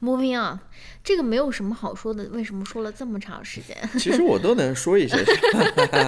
[0.01, 0.57] Moving on，
[1.03, 3.77] 这个没有什么好说的，为什么说了这么长时间？
[3.99, 5.15] 其实我都能说一些。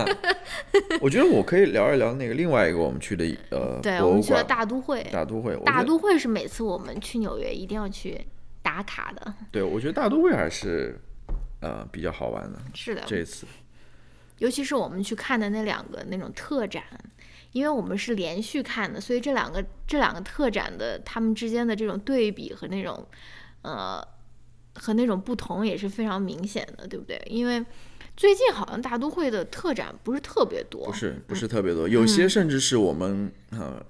[1.00, 5.08] 我觉得我可以聊一聊那个另外一个我们去的呃对，我们去了大都会。
[5.12, 8.20] 大都会，大都会是每次我们去纽约一定要去
[8.64, 9.32] 打卡的。
[9.52, 11.00] 对，我觉得大都会还是
[11.62, 12.60] 呃比较好玩的。
[12.74, 13.46] 是的，这次，
[14.40, 16.84] 尤其是我们去看的那两个那种特展，
[17.52, 23.06] 因为我们是连续看的，所以这两个这两个特展的他们之间的这种对比和那种。
[23.64, 24.08] 呃，
[24.76, 27.22] 和那种不同也是非常明显的，对不对？
[27.26, 27.64] 因为
[28.16, 33.84] 最近好像大都会的特展不是特别多，不是不是特别多，有些甚至是我们呃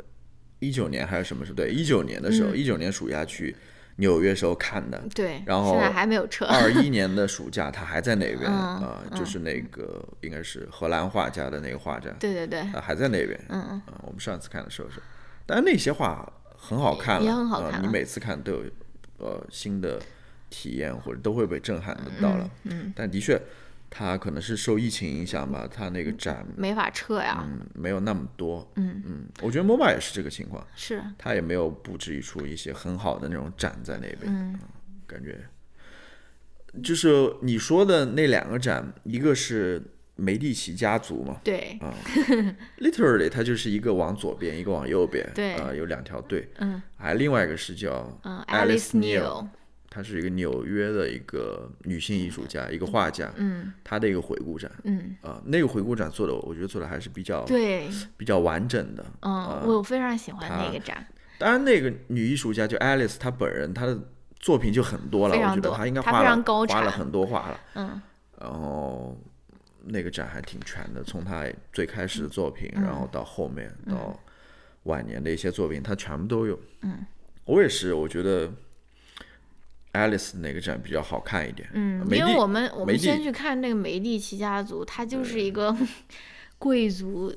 [0.60, 1.56] 一九年还是什么时候？
[1.58, 3.54] 对，一九年的时候，一九年暑假去
[3.98, 6.46] 纽约时候看的，对，然后现在还没有撤。
[6.46, 15.02] 二一 年的暑假他还在那边啊，就是那个应该是荷兰画家的那个画展，对对对，还在那边，嗯嗯，我们上次看的时候是，
[15.46, 18.64] 但是那些画很好看，也很好看，你每次看都有。
[19.24, 20.02] 呃，新的
[20.50, 23.42] 体验或者都会被震撼的到了，嗯，但的确，
[23.90, 29.02] 它可能是受疫情影响吧，它那个展没法撤呀，嗯，没有那么多，嗯。
[29.06, 34.60] 嗯，我觉得 MOBA 也是这个情况，是，它也没有布置出一些很好的那种展在那边，嗯，
[35.08, 35.40] 感觉，
[36.84, 39.82] 就是你说的那两个展，一个是。
[40.16, 41.90] 梅蒂奇家族嘛，对，啊
[42.78, 48.08] ，literally 它就是一个往左边，一个往右边，对，啊，有两条队，嗯，还另外一个是叫
[48.48, 49.48] ，Alice Neal，
[49.90, 61.04] 她是一个纽约的一个女性艺术家，一个画家，嗯，她的一个回顾展，嗯，啊，那个回顾展做的，我觉得做的还是比较，对，比较完整的，嗯，我非常喜欢那个展。
[61.40, 64.00] 当然，那个女艺术家就 Alice，她本人她的
[64.40, 68.00] 作品就很多了，我觉得她应该画了画了很多画了，嗯，
[68.40, 69.18] 然后。
[69.86, 74.18] 那个展还挺全的，从他最开始的作品，然后到后面到
[74.84, 76.58] 晚年的一些作品，他全部都有。
[76.82, 77.06] 嗯，
[77.46, 78.50] 我也是，我觉得
[79.92, 81.70] Alice 那个展比较好看一点。
[81.74, 85.76] 嗯，因为我们我们先去看那个梅蒂奇家族，他就是一个
[86.58, 87.36] 贵族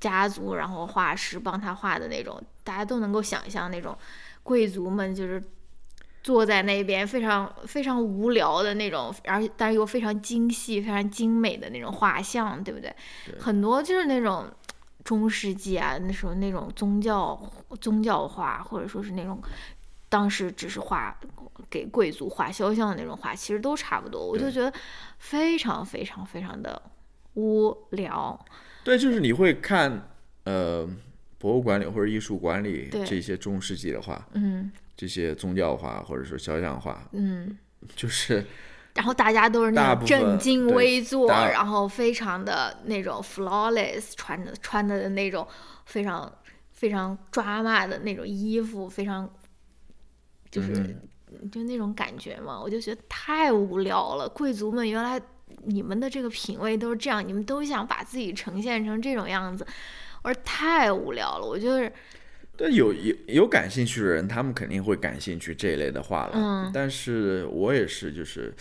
[0.00, 3.96] 家族，然后画师帮他画的那种，大家都能够想象那种
[4.42, 5.42] 贵族们就是。
[6.26, 12.92] 坐在那边非常非常无聊的那种，而但是又非常精细、非常精美的那种画像，对不对？
[13.38, 14.50] 很多就是那种
[15.04, 17.40] 中世纪啊，那时候那种宗教
[17.80, 19.40] 宗教画，或者说是那种
[20.08, 21.16] 当时只是画
[21.70, 24.26] 给贵族画肖像的那种画，其实都差不多。
[24.26, 24.72] 我就觉得
[25.20, 26.82] 非常非常非常的
[27.34, 28.36] 无聊。
[28.82, 30.08] 对，就是你会看
[30.42, 30.84] 呃
[31.38, 34.72] 博物馆里或者艺术馆里这些中世纪的画，嗯。
[34.96, 37.58] 这些宗教化或者说肖像化，嗯，
[37.94, 38.42] 就是，
[38.94, 45.46] 然后大家都是那种正襟危坐，然后非常的那种 flawless，穿的穿的那种
[45.84, 46.32] 非常
[46.72, 49.30] 非常抓马的那种衣服，非常
[50.50, 50.96] 就是
[51.52, 54.26] 就那种感觉嘛，我就觉得太无聊了。
[54.26, 55.20] 贵族们原来
[55.64, 59.66] 你们的这个品味都是这样，你们都想把自己呈现成这种样子，
[60.22, 61.92] 我说太无聊了，我就是。
[62.56, 66.32] 对，有有有感兴趣的人，他们肯定会感兴趣这一类的话了。
[66.34, 68.54] 嗯，但是我也是，就是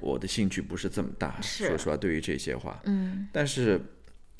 [0.00, 1.38] 我的兴趣不是这么大。
[1.42, 3.80] 说实话，对于这些话，嗯，但是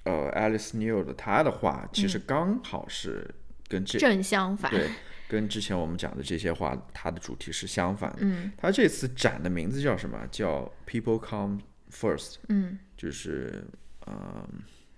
[0.05, 3.29] 呃，Alice Neal 的他的话其实刚好是
[3.69, 4.88] 跟这正相反，对，
[5.29, 8.19] 跟之前我们讲的这些话，它的主题是相反的。
[8.21, 10.27] 嗯，他这次展的名字叫什么？
[10.31, 12.37] 叫 People Come First。
[12.49, 13.64] 嗯，就是
[14.07, 14.47] 嗯，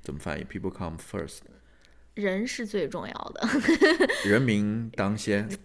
[0.00, 1.38] 怎么翻译？People Come First。
[2.16, 3.48] 人是最重要的，
[4.28, 5.48] 人民当先。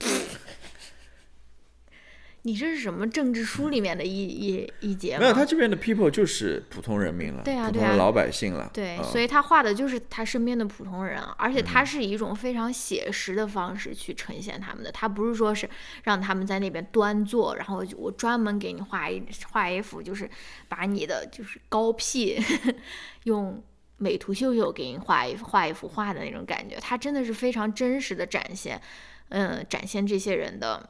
[2.43, 5.19] 你这是什么政治书里面的一一一节吗？
[5.19, 8.67] 没有，他这边的 people 就是普通人民了，对啊，对啊，普通的老百姓了。
[8.73, 15.69] 对，嗯所以他画的就是他身边的普通人，而且嗯他是以一种非常写实的方式去呈现他们的，他不是说是
[16.05, 20.27] 让他们在那边端坐，然后我专门给你画一画一幅，就是
[20.67, 22.41] 把你的就是高 P
[23.25, 23.63] 用
[24.01, 28.81] 美图秀秀给你画一画一幅画的那种感觉，它真的是非常真实的展现，
[29.29, 30.89] 嗯，展现这些人的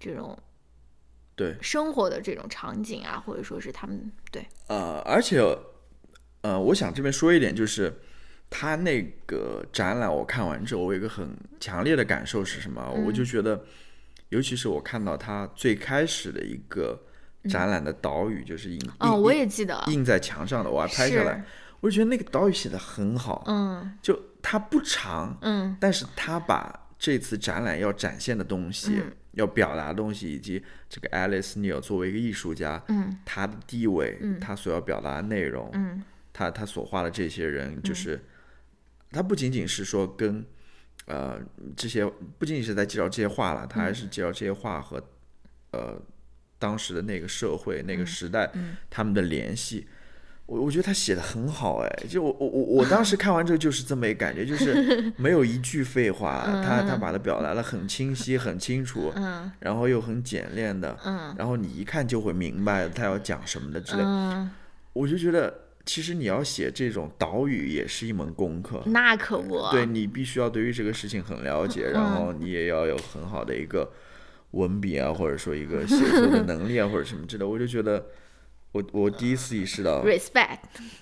[0.00, 0.36] 这种
[1.36, 5.40] 对，生活的这种场景啊，或者说是他们对，呃，而且，
[6.40, 7.96] 呃，我想这边说一点，就是
[8.50, 12.90] 他那个展览我看完之后，我有一个很强烈的感受是什么？
[13.06, 13.64] 我就觉得，
[14.30, 17.00] 尤其是我看到他最开始的一个
[17.48, 21.44] 展览的导语，就是印哦，我也记得，印在墙上的，我还拍下来是，
[21.80, 23.96] 我就觉得那个导语写的很好，嗯。
[24.02, 25.76] 就它不长，嗯。
[25.80, 29.12] 但是他把这次展览要展现的东西、嗯。
[29.32, 33.18] 要表达的东西，以及这个 Alice Neal 作为一个艺术家，嗯。
[33.24, 34.40] 他的地位，嗯。
[34.40, 36.02] 他所要表达的内容，嗯。
[36.32, 38.20] 他他所画的这些人，就是、
[39.10, 40.44] 他不仅仅是说跟
[41.06, 41.40] 呃
[41.76, 42.04] 这些，
[42.38, 45.00] 不仅仅是在介绍这些画了，他还是介绍这些画和
[45.70, 46.00] 呃
[46.58, 48.50] 当时的那个社会、那个时代、
[48.90, 49.86] 他们的联系。
[50.48, 64.02] 我我觉得他写的很好，哎，就我我我我当时看完之后就是这么一个感觉，就是 没有一句废话，他他把它表达的很清晰、很清楚，嗯然后又很简练的，嗯然后你一看就会明白他要讲什么的之类。
[64.02, 64.50] 嗯，
[64.94, 65.52] 我就觉得，
[65.84, 68.82] 其实你要写这种岛屿也是一门功课。
[68.86, 73.86] 那可不，对你必须要对于这个事情很了解，然后你也要有很好的一个
[74.52, 77.46] 文笔啊，或者说一个写作的能力啊，或者什么之类的。
[77.46, 78.06] 我就觉得，
[78.72, 80.58] 我我第一次意识到，respect，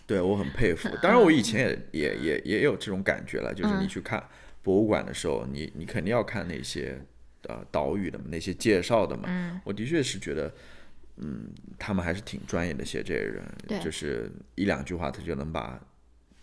[0.07, 0.89] 对我很佩服。
[1.03, 4.23] 当然，我以前也也也也有这种感觉了，就是你去看
[4.63, 7.01] 博物馆的时候，你你肯定要看那些
[7.49, 9.25] 呃岛屿的，那些介绍的嘛。
[9.27, 10.55] 嗯我的确是觉得，
[11.17, 15.81] 嗯，他们还是挺专业的写这些人对，就是一两句话他就能把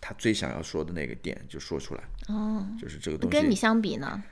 [0.00, 3.54] 他最想要说的那个点就说出来，哦，就是这个东西跟你。
[3.54, 4.22] 相比呢，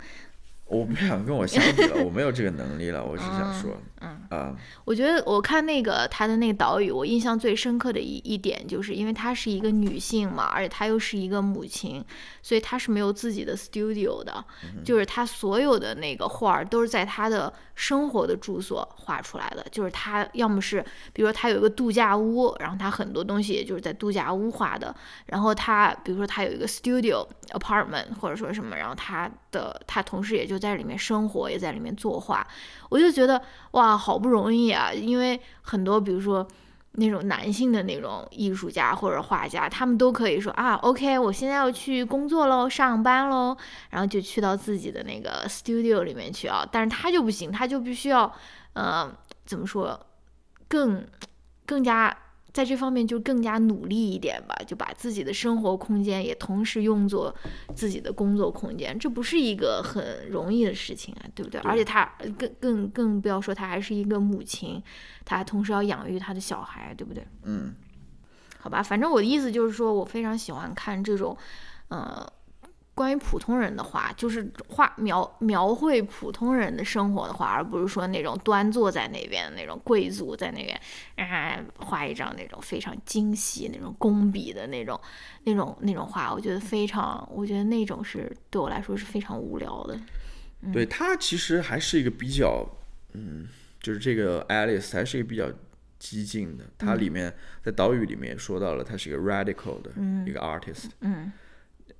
[0.72, 4.56] 我不想跟我相比了，我没有这个能力了，我是想说，嗯啊，
[4.86, 12.02] 我觉得我看那个他的那个岛屿，我印象最深刻的一一点，就是因为她是一个女性嘛，而且她又是一个母亲，
[12.40, 14.42] 所以她是没有自己的 studio 的，
[14.82, 20.82] 就是她所有的那个画儿都是在她的生活的住所画出来的，就是她要么是，
[21.12, 24.94] 比如说她有一个度假屋，然后她很多东西也就是在度假屋画的，
[25.26, 32.44] 然后她比如说她有一个 studio apartment 或者说什么，然后她的他同时也就在里面生活，也在里面作画，
[32.88, 33.40] 我就觉得
[33.72, 34.92] 哇，好不容易啊！
[34.92, 36.44] 因为很多，比如说
[36.92, 43.56] 那种男性的那种艺术家或者画家，他们都可以说啊，OK，我现在要去工作喽，上班喽，
[43.90, 46.66] 然后就去到自己的那个 studio 里面去啊。
[46.72, 48.32] 但是他就不行，他就必须要，
[48.72, 49.08] 呃，
[49.44, 49.98] 怎么说，
[50.66, 51.06] 更
[51.64, 52.16] 更加。
[52.52, 57.34] 在这方面就更加努力一点吧，就把自己的生活空间也同时用作
[57.74, 61.60] 自己的工作空间，这不是一个很容易的事情啊，对不对？
[61.60, 62.04] 对而且她
[62.38, 64.82] 更更更不要说她还是一个母亲，
[65.24, 67.26] 她还同时要养育她的小孩，对不对？
[67.44, 67.74] 嗯，
[68.58, 71.34] 好吧，反正我的意思就是说我非常喜欢看这种，
[71.88, 72.30] 呃，
[72.94, 80.78] 关于普通人的画，就是画描描绘普通人的生活的画，而不是说那种端坐在那边的那种贵族在那边
[81.16, 85.00] 啊画一张那种非常精细那种工笔的那种
[85.44, 89.98] 那种那种画，我觉得非常，我觉得那种是对我来说是非常无聊的。
[90.72, 92.64] 对他其实还是一个比较，
[93.14, 93.48] 嗯，
[93.80, 95.50] 就是这个 Alice 还是一个比较
[95.98, 96.64] 激进的。
[96.78, 99.90] 它里面在岛屿里面也说到了，他是一个 radical 的
[100.26, 100.90] 一个 artist。
[101.00, 101.32] 嗯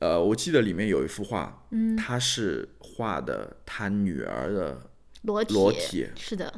[0.02, 4.90] 呃，我记得里面有一幅画，嗯，他是画的他女儿的，
[5.22, 6.52] 裸体裸体是的，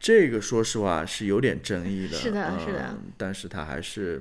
[0.00, 2.16] 这个说实话是有点争议的。
[2.16, 4.20] 是的是的嗯，但是他还是。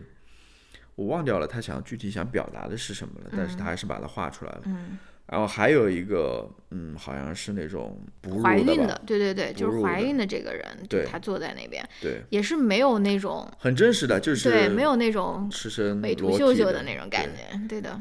[0.95, 4.61] 我忘掉了他想具体想表达的是什么了，但是他还是把它画出来了。
[4.65, 17.99] 嗯，然后还有一个，嗯，好像是那种哺乳怀孕的，对对对，就是怀孕的这个人，对他坐在那边，对，也是没有那种很真实的，就是对，没有那种赤身美图秀秀的那种感对觉，对的，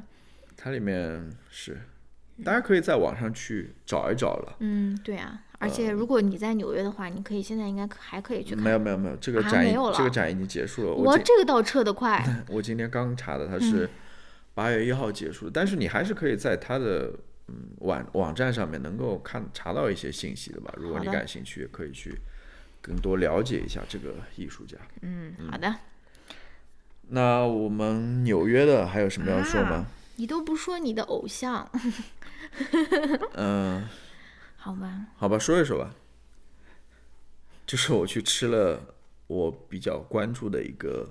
[0.63, 1.77] 它里面是，
[2.45, 4.57] 大家可以在网上去找一找了。
[4.61, 8.63] 嗯，对啊，而且如果你在纽约的话，你可以现在应该还可以去看。
[8.63, 10.95] 没有没有没有，这个啊展已没有了这个展已经结束了。
[10.95, 13.91] 我这个倒撤得快， 我今天刚查的，它是
[14.55, 17.13] 八月一号结束的，但是你还是可以在它的
[17.49, 20.73] 嗯网网站上面能够看查到一些信息的吧。
[20.77, 22.15] 如果你感兴趣，也可以去
[22.81, 24.77] 更多了解一下这个艺术家。
[25.01, 25.75] 嗯，好的，
[27.09, 29.87] 那我们纽约的还有什么要说吗啊？
[30.17, 31.71] 你都不说你的偶像，
[33.35, 33.89] 嗯、
[34.57, 35.07] 好吧？
[35.17, 35.95] 好吧，说一说吧。
[37.67, 38.95] 就是我去吃了
[39.27, 41.09] 我比较关注的一个，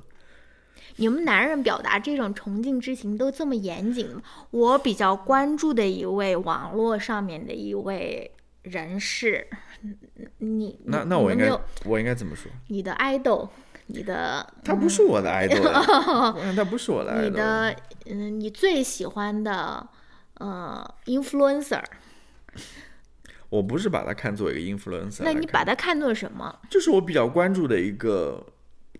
[0.97, 4.22] 你们男人表达这种崇敬之情都这么严谨吗？
[4.52, 8.30] 我比较关注的一位网络上面的一位
[8.62, 9.47] 人士，
[10.38, 11.49] 你那那我应该
[11.86, 12.52] 我应该怎么说？
[12.68, 13.49] 你的 idol，
[13.94, 17.34] 你的他不是我的 idol，呀 嗯他不是我的你 idol。
[17.34, 17.76] 的
[18.06, 19.88] 嗯，你最喜欢的
[20.36, 21.84] 呃 influencer，
[23.50, 26.60] 我不是把他看作一个 influencer，那你把它看作什么？
[26.70, 28.46] 就是我比较关注的一个，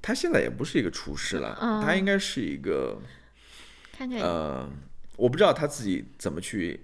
[0.02, 3.00] 他现在也不是一个厨师了，嗯他应该是一个
[3.98, 4.70] 看看呃，
[5.18, 6.80] 我不知道他自己怎么去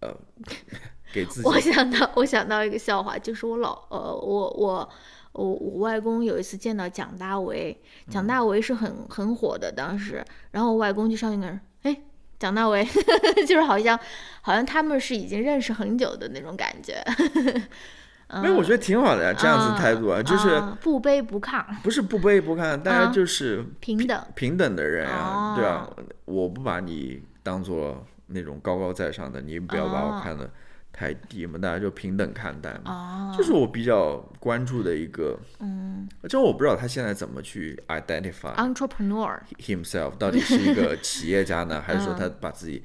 [0.00, 0.14] 呃
[1.12, 4.88] 给自己我想到，我想到一个笑话，就是我老呃，我我
[5.32, 11.96] 我我外公有一次见到蒋大为，蒋大为是很很火的当时，然后我外公就上去跟人，哎，
[12.38, 12.84] 蒋大为，
[13.46, 13.98] 就是好像
[14.40, 17.04] 好像他们是已经认识很久的那种感觉，
[18.42, 25.88] 没有，我觉得挺好的呀，这样子态度啊，就是啊不卑不亢，不是不卑不亢，大家啊就是平等，平等的人啊，哦对啊，
[26.24, 30.50] 我不把你当做那种高高在上的，你不要把我哦看的
[30.98, 33.30] 太低嘛，大家就平等看待嘛。
[33.30, 36.08] 哦，这是我比较关注的一个，嗯。
[36.28, 42.82] 这我不知道他现在怎么去 identify，entrepreneur，himself，到底是一个 企业家呢，还是说嗯他把自己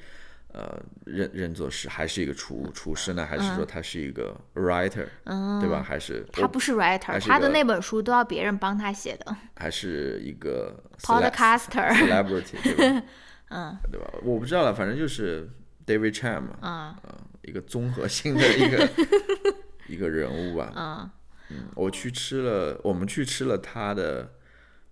[0.53, 5.81] 呃认认作是还是一个厨厨师呢，还是说他是一个 writer，嗯，对吧？？
[5.81, 9.35] 还是他不是 writer，是他的那本书都要别人帮他写的。
[9.55, 13.03] 还是一个，podcaster，celebrity，对吧？
[13.49, 13.75] 嗯。
[13.91, 14.05] 对吧？
[14.23, 15.49] 我不知道了，反正就是
[15.87, 16.93] David Chan 嘛，嗯。
[17.01, 18.89] 呃，一个综合性的一个
[19.87, 20.71] 一个人物吧。
[20.75, 21.13] 啊
[21.49, 24.33] 嗯，我去吃了，我们去吃了他的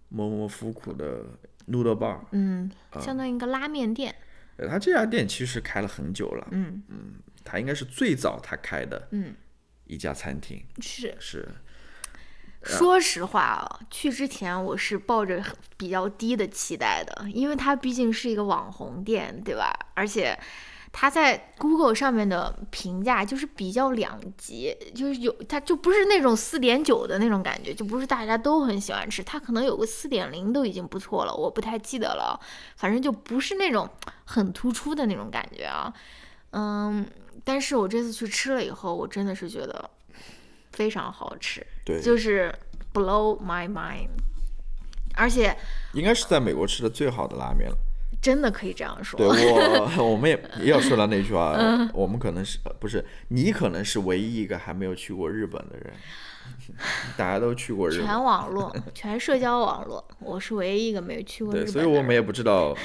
[0.10, 1.24] 默默夫苦的
[1.68, 4.14] noodle bar，嗯，啊相当于一个拉面店，
[4.58, 6.84] 呃他这家店其实开了很久了，嗯
[7.44, 9.34] 他应该是最早他开的嗯，
[9.86, 11.16] 一家餐厅，是。
[11.20, 11.48] 是
[12.64, 15.44] 说实话啊，去之前我是抱着
[15.78, 19.74] 比较低的期待的，因为它毕竟是一个网红店，对吧？
[19.96, 20.38] 而且
[20.94, 32.38] 它在 Google 上面的评价就是比较两极，就是有它就不是那种四点九的那种感觉，就不是大家都很喜欢吃，它可能有个四点零都已经不错了，我不太记得了，
[32.76, 33.90] 反正就不是那种
[34.26, 35.94] 很突出的那种感觉啊。
[36.52, 37.08] 嗯，
[37.46, 39.90] 但是我这次去吃了以后，我真的是觉得
[40.74, 41.66] 非常好吃。
[41.86, 42.54] 对，就是
[42.94, 44.10] blow my mind，
[45.16, 45.58] 而且
[45.94, 47.78] 应该是在美国吃的最好的拉面了。
[48.22, 49.18] 真的可以这样说。
[49.18, 55.94] 对我， 我们也也要说到那句话，嗯 我们可能是呃不是你可能是唯一一个还没有去过日本的人，
[57.18, 62.76] 大家都去过日本， 全网络，全社交网络，我是唯一一个没有去过日对，本的人所以我们也不知道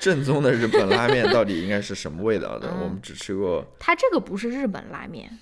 [0.00, 5.38] 正宗的日本拉面到底应该是什么味道的，嗯我们只吃过，它这个不是日本拉面，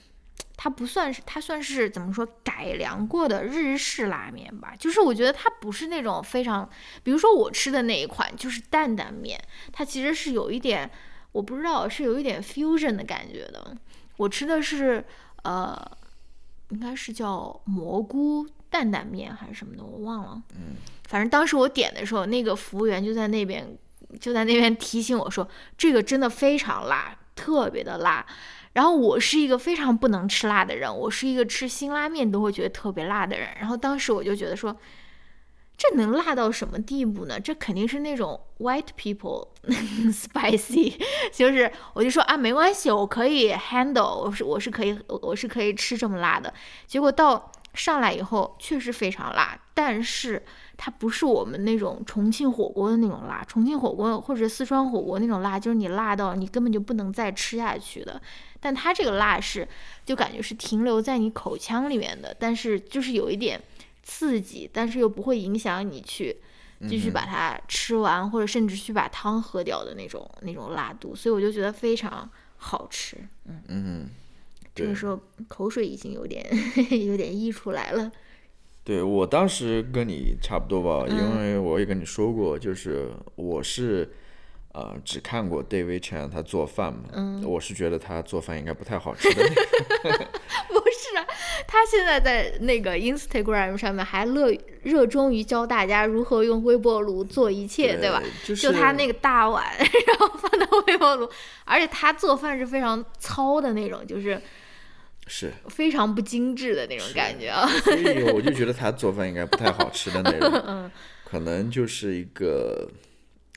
[0.57, 4.75] 它不算是，它算是怎么说改良过的日式拉面吧。
[4.79, 6.69] 就是我觉得它不是那种非常，
[7.03, 9.39] 比如说我吃的那一款就是担担面，
[9.71, 10.91] 它其实是有一点，
[11.33, 13.77] 我不知道是有一点 fusion 的感觉的。
[14.17, 15.05] 我吃的是
[15.43, 15.79] 呃，
[16.71, 20.43] 应该是叫蘑菇担担面还是什么的，我忘了。
[20.55, 20.77] 嗯，
[21.07, 23.77] 反正当时我点的时候，那个服务员就在那边
[24.19, 25.47] 就在那边提醒我说，
[25.77, 28.25] 这个真的非常辣，特别的辣。
[28.77, 33.49] 然后我是一个非常不能吃辣的人，我是一个吃辛拉面都会觉得特别辣的人。
[33.59, 34.77] 然后当时我就觉得说，
[35.79, 37.41] 这能辣到什么地步呢？
[37.41, 39.49] 这肯定是那种 white people
[40.13, 40.93] spicy，
[41.33, 46.53] 就是我就说啊，没关系，我可以 handle，我是我是可以我是可以吃这么辣的。
[46.87, 50.43] 结果到上来以后确实非常辣，但是
[50.77, 58.21] 它不是我们那种重庆火锅的那种辣，重庆火锅或者四川火锅那种辣，就是你辣到你根本就不能再吃下去的。
[58.67, 59.69] 但它这个辣是
[60.05, 63.63] 就感觉是停留在你口腔里面的，但是就是有一点
[64.03, 66.37] 刺激，但是又不会影响你去
[66.89, 73.17] 继续把它吃完，或者甚至去把汤喝掉的那种那种辣度，所以我就觉得非常好吃。
[73.45, 74.09] 嗯，嗯，
[74.75, 76.45] 这个时候口水已经有点
[77.07, 78.11] 有点溢出来了。
[78.83, 84.11] 对我当时跟你差不多吧，嗯因为我也跟你说过，就是我是。
[84.77, 89.43] 呃，只看过 David Chan 他做饭嘛，嗯我是觉得他做饭应该不太好吃的
[90.05, 90.19] 那个。
[90.69, 91.25] 不是啊，
[91.67, 98.23] 他现在在那个 Instagram 上面还乐热衷于教大家如何用微波炉做一切，对吧？
[98.45, 101.27] 就是他那个大碗， 然后放到微波炉，
[101.65, 104.39] 而且他做饭是非常糙的那种，就是
[105.27, 107.67] 是，非常不精致的那种感觉啊。
[107.67, 110.91] 所以我就觉得他做饭应该不太好吃的那种， 嗯
[111.25, 112.89] 可能就是一个，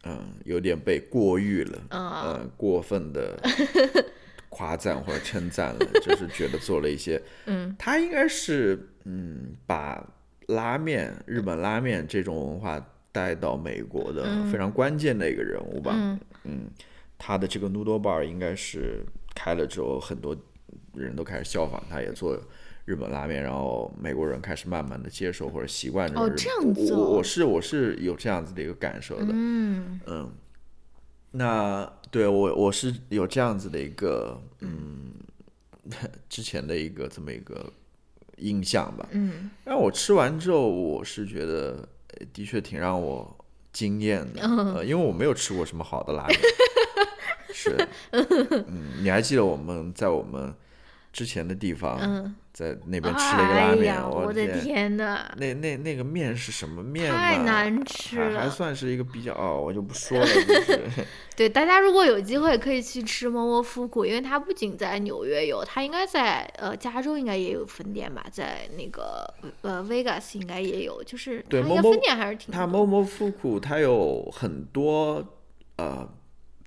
[0.04, 3.38] 嗯，有点被过誉了，嗯呃，过分的
[4.50, 10.04] 夸赞或者称赞了， 就是觉得做了一些，嗯，他应该是，嗯，把
[10.48, 15.92] 拉面、日本拉面这种文化带到美国的非常关键的一个人物吧。
[15.96, 16.20] 嗯。
[16.46, 16.70] 嗯，
[17.18, 19.04] 他的这个 noodle bar 应该是
[19.36, 20.36] 开了之后，很多
[20.96, 22.40] 人都开始效仿他，也做
[22.90, 29.28] 日本拉面，然后美国人开始慢慢的接受或者习惯种日哦这样子哦我我是我是有这样子的一个感受的。
[29.30, 30.32] 嗯嗯，
[31.30, 35.12] 那对我我是有这样子的一个嗯
[36.28, 37.72] 之前的一个这么一个
[38.38, 39.08] 印象吧。
[39.12, 41.88] 嗯但我吃完之后，我是觉得
[42.18, 43.38] 呃的确挺让我
[43.72, 46.40] 惊艳的，呃，因为我没有吃过什么好的拉面。
[47.54, 47.76] 是，
[48.12, 50.52] 嗯，你还记得我们在我们
[51.12, 57.18] 之前的地方，嗯，在那边吃了一个拉面，我的天，天呐，那那那个面是什么面嘛？
[57.18, 58.50] 太难吃还还。
[58.50, 60.80] 算是一个比较哦，我就不说了，就是。
[61.36, 69.26] 对，大家如果有机会可以去吃摩摩夫库，因为它不仅在纽约有，它应该在呃加州应该也有分店吧，在那个
[69.62, 72.86] 呃 Vegas 应该也有，就是它分店还是挺它多。
[72.86, 75.26] Momo 富库它有很多
[75.78, 76.08] 呃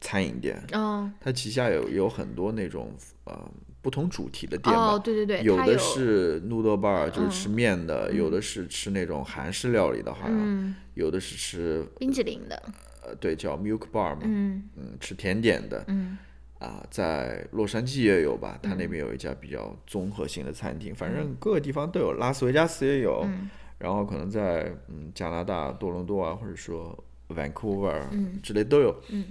[0.01, 2.93] 餐饮店，嗯，它旗下有有很多那种
[3.25, 3.39] 呃
[3.83, 4.93] 不同主题的店吧。
[4.95, 12.63] 哦，对对对，有的是 noodle bar，就是吃嗯面的；有的是吃那种韩式料理的，好像；嗯有的是吃冰淇淋的，
[13.03, 15.85] 呃，对，叫 milk bar 嘛，嗯嗯，吃甜点的。
[15.89, 16.17] 嗯
[16.59, 26.97] 啊，在洛杉矶也有吧，它那边有一家比较综合性的餐厅，反正各个地方都有，拉斯维加斯也有，嗯然后可能在嗯加拿大多伦多啊，或者说
[27.31, 28.95] Vancouver 嗯之类都有。
[29.09, 29.25] 嗯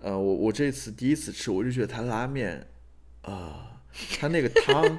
[0.00, 2.66] 呃，我我这次第一次吃，我就觉得它拉面，
[3.22, 3.75] 啊、
[4.18, 4.98] 它那个汤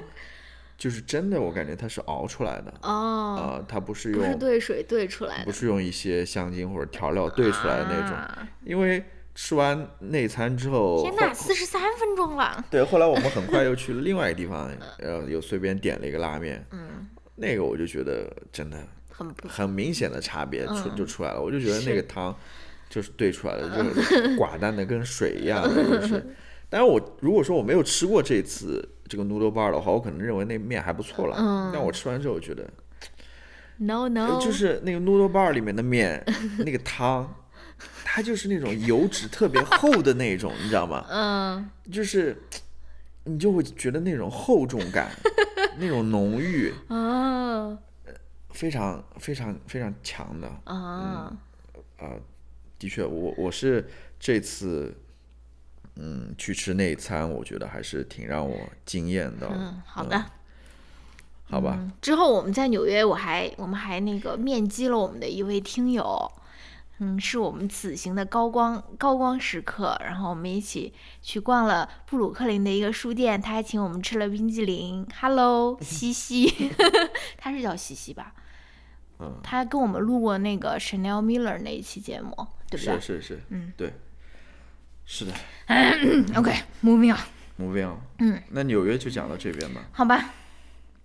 [0.76, 12.64] 就是真的，我感觉它是熬出来的，啊、哦，它不是不是用兑水兑出来的，不是用一些香精或者调料兑出来的那种，啊因为吃完内餐之后，天哪，四十三分钟了。
[12.70, 18.78] 对，后来我们很快又去了 另外一个地方，呃，又随便点了一个拉面，嗯，那个我就觉得真的
[19.10, 22.32] 很很明显的差别出嗯就出来了，我就觉得那个汤
[22.88, 26.24] 就是兑出来的，就是寡淡的跟水一样的，就是。
[26.70, 31.36] 当然我如果说我没有吃过这次这个 noodle bar 的话，我可能认为那面还不错了。
[31.38, 32.68] 嗯但我吃完之后，我觉得
[33.78, 36.22] no 呃 no，就是那个 noodle bar 里面的面，
[36.58, 37.34] 那个汤，
[38.04, 41.06] 它就是那种油脂特别厚的那种，你知道吗？
[41.08, 42.36] 嗯就是
[43.24, 45.10] 你就会觉得那种厚重感，
[45.78, 47.78] 那种浓郁，啊
[48.50, 50.48] 非常非常非常强的。
[50.64, 51.32] 啊，
[51.98, 52.10] 啊，
[52.78, 53.88] 的确，我我是
[54.18, 54.92] 这次，
[55.98, 59.48] 嗯，去吃那一餐，我觉得还是挺让我惊艳的。
[59.52, 60.24] 嗯，好的。
[61.50, 66.30] 好吧，嗯，之后我们在纽约，我还我们还那个面基了我们的一位听友，
[66.98, 69.98] 嗯，是我们此行的高光高光时刻。
[70.04, 70.92] 然后我们一起
[71.22, 75.06] 去逛了布鲁克林的一个书店，他还请我们吃了冰激凌。
[75.20, 76.70] Hello， 西西，
[77.38, 78.34] 他是叫西西吧？
[79.18, 82.30] 嗯，他跟我们录过那个 Chanel Miller 那一期节目，
[82.68, 83.94] 对不对是是是，嗯，对，
[85.10, 85.32] 是的？
[86.36, 87.18] OK，moving on。
[87.58, 87.96] ，moving on。
[88.18, 89.80] 嗯，那纽约就讲到这边吧。
[89.90, 90.22] 好吧。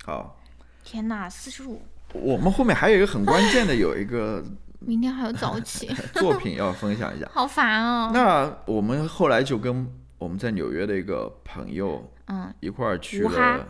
[0.03, 0.37] 好，
[0.83, 1.81] 天呐，四十五，
[2.11, 4.43] 我们后面还有一个很关键的，有一个
[4.81, 7.25] 明天还要早起， 作品要分享一下。
[7.31, 8.11] 好烦哦。
[8.13, 9.87] 那我们后来就跟
[10.17, 13.65] 我们在纽约的一个朋友嗯一块儿去了，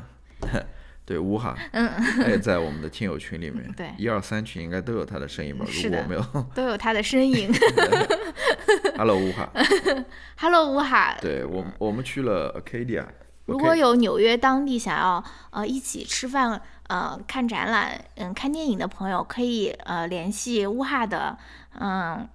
[1.06, 5.66] 对乌哈，嗯， 他也在我们的听友群里面，对一二三群应该都有他的身影吧？
[5.84, 7.52] 如果没有都有他的身影。
[8.96, 9.50] Hello 乌哈，
[10.38, 11.18] Hello，乌哈。
[11.20, 13.06] 对我我们去了 Acadia，
[13.46, 21.36] 如果有纽约当地想要呃一起吃饭、呃看展览、嗯看电影的朋友，可以呃联系乌哈的，
[21.80, 22.28] 嗯，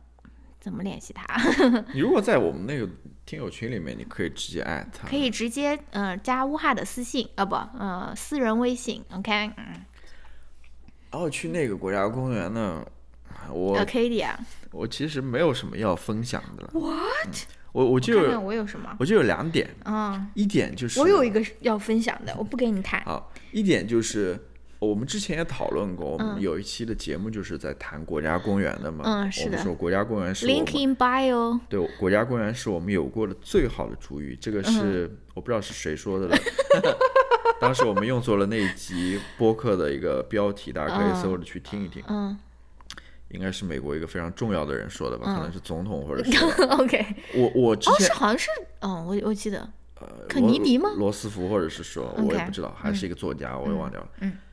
[0.61, 1.27] 怎么联系他？
[1.95, 2.89] 你如果在我们那个
[3.29, 9.85] 听友群里面，你可以直接艾特他，可以直接嗯、呃加乌哈的私信啊不呃私人微信，OK，嗯
[11.11, 12.83] 然后去那个国家公园呢，
[13.53, 14.31] 我，Arcadia。
[14.71, 16.71] 我其实没有什么要分享的了。
[16.73, 17.37] What？、
[17.73, 18.97] 我我就我有什么？
[18.99, 23.03] 我就有两点，嗯，一点就是我有一个要分享的，我不给你看。
[23.05, 24.43] 好，一点就是
[24.79, 29.05] 我们之前也讨论过，我们嗯有一期的节目就是在谈国家公园的嘛。
[29.07, 31.61] 嗯是的我们说国家公园是我 Link 们 in bio。
[31.69, 36.37] 对国家公园是我们有过的最好的主语，这个是、嗯我不知道是谁说的了。
[37.61, 42.03] 当时我们用作了那一集播客的一个标题，大家可以搜着去听一听。
[42.09, 42.37] 嗯
[43.31, 46.45] 应该是美国一个非常重要的人说的吧，可能是总统或者是，
[46.81, 47.05] OK。
[47.35, 48.49] 我我之哦，前是好像是，
[48.81, 49.59] 嗯，我我记得，
[50.01, 54.09] 呃肯尼迪吗罗罗斯福或者是说，我也不知道，还是一个作家，我也忘掉了。
[54.21, 54.48] 嗯我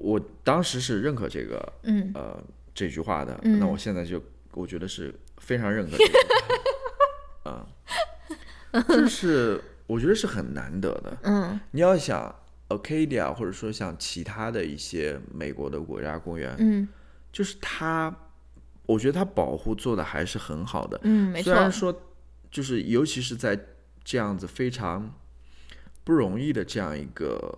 [0.00, 2.42] 我当时是认可这个嗯呃
[2.74, 4.22] 这句话的，嗯那我现在就
[4.52, 6.12] 我觉得是非常认可这句
[7.44, 7.66] 话，
[8.72, 11.18] 啊，就是我觉得是很难得的。
[11.22, 12.34] 嗯你要想
[12.68, 16.88] ，Acadia 或者说像其他的一些美国的国家公园，嗯
[17.30, 18.14] 就是它，
[18.86, 20.98] 我觉得它保护做的还是很好的。
[21.02, 22.02] 嗯，没错虽然，说，
[22.50, 23.58] 就是尤其是在
[24.04, 25.14] 这样子非常
[26.04, 27.54] 不容易的这样一个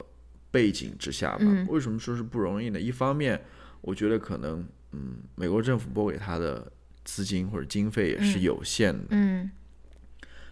[0.54, 2.80] 背景之下吧，嗯为什么说是不容易呢？
[2.80, 3.42] 一方面，
[3.80, 6.70] 我觉得可能，嗯，美国政府拨给他的
[7.04, 9.08] 资金或者经费也是有限的。
[9.10, 9.50] 嗯，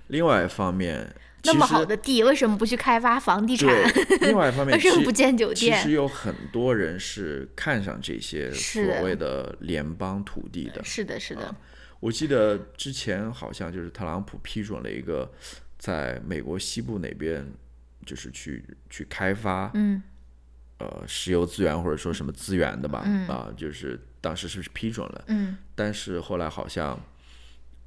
[0.08, 3.68] 另外一方面，那么好的地，为什么不去开发房地产？
[3.68, 5.92] 对，另外一方面，为什么其不建酒其实？
[5.92, 10.82] 有很多人是看上这些所谓的联邦土地的。
[10.82, 11.54] 是的，是的，
[12.00, 15.32] 我记得之前好像就是特朗普批准了一个
[15.78, 17.46] 在美国西部那边，
[18.04, 20.02] 就是去去开发嗯。
[20.78, 23.28] 呃石油资源或者说什么资源的吧，嗯。
[23.28, 25.56] 啊，就是当时是不是批准了，嗯。
[25.74, 26.98] 但是后来好像，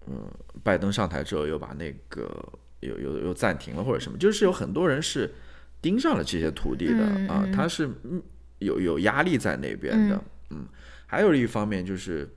[0.08, 0.32] 嗯，
[0.64, 5.34] 拜登上台之后又把那个又又又暂停了或者什么，就是有很多人是
[5.82, 8.22] 盯上了这些土地的、啊他是嗯
[8.60, 10.66] 有有压力在那边的，嗯
[11.06, 12.30] 还有一方面就是，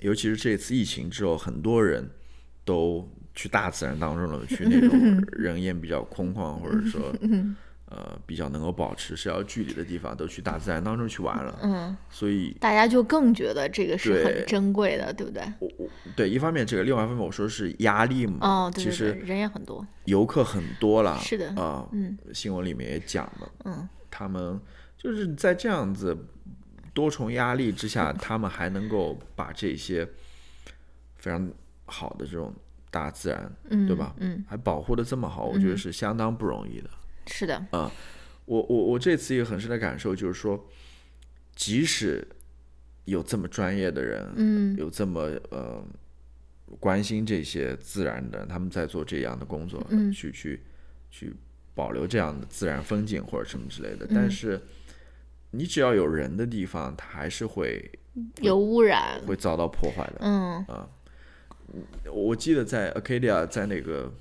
[0.00, 2.08] 尤其是这次疫情之后，很多人
[2.64, 4.98] 都去大自然当中了，去那种
[5.32, 7.12] 人烟比较空旷或者说
[7.86, 15.42] 呃比较能够保持社交距离的地方，都去大自然当中去玩了，嗯，所以大家就更觉得这个是很珍贵的，对不对？
[15.60, 18.38] 我我对，一方面这个，另外一方面我说是压力嘛。
[18.40, 21.18] 哦，对对其实，人也很多，游客很多了。
[21.20, 24.58] 是的啊、嗯新闻里面也讲了，嗯他们
[24.96, 26.16] 就是在这样子
[26.94, 30.08] 多重压力之下，他们还能够把这些
[31.16, 31.48] 非常
[31.84, 32.52] 好的这种
[32.94, 34.14] 大自然，嗯，对吧？
[34.18, 36.88] 嗯，还保护的这么好，我觉得是相当不容易的。
[37.26, 37.66] 是的，
[38.44, 40.64] 我我我这次一个很深的感受就是说，
[41.56, 42.24] 即使
[43.06, 45.84] 有这么专业的人，嗯有这么呃
[46.78, 50.62] 关心这些自然的人，他们在做这样的工作，嗯去去
[51.10, 51.34] 去
[51.74, 54.06] 保留这样的自然风景或者什么之类的。
[54.06, 54.60] 嗯但是
[55.50, 57.90] 你只要有人的地方，它还是会
[58.42, 60.18] 有污染，会遭到破坏的。
[60.20, 60.64] 嗯
[62.12, 64.12] 我记得在 Acadia 在那个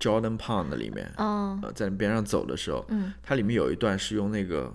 [0.00, 4.72] Jordan Pond 里面，嗯呃，在边上走的时候，嗯，它里面有一段是用那个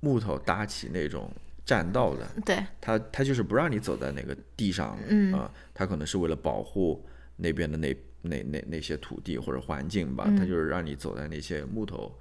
[0.00, 1.30] 木头搭起那种
[1.64, 5.32] 栈道的，对，它它就是不让你走在那个地上，嗯。
[5.32, 7.04] 啊，它可能是为了保护
[7.36, 10.36] 那边的那那那那些土地或者环境吧，嗯。
[10.36, 12.12] 它就是让你走在那些木头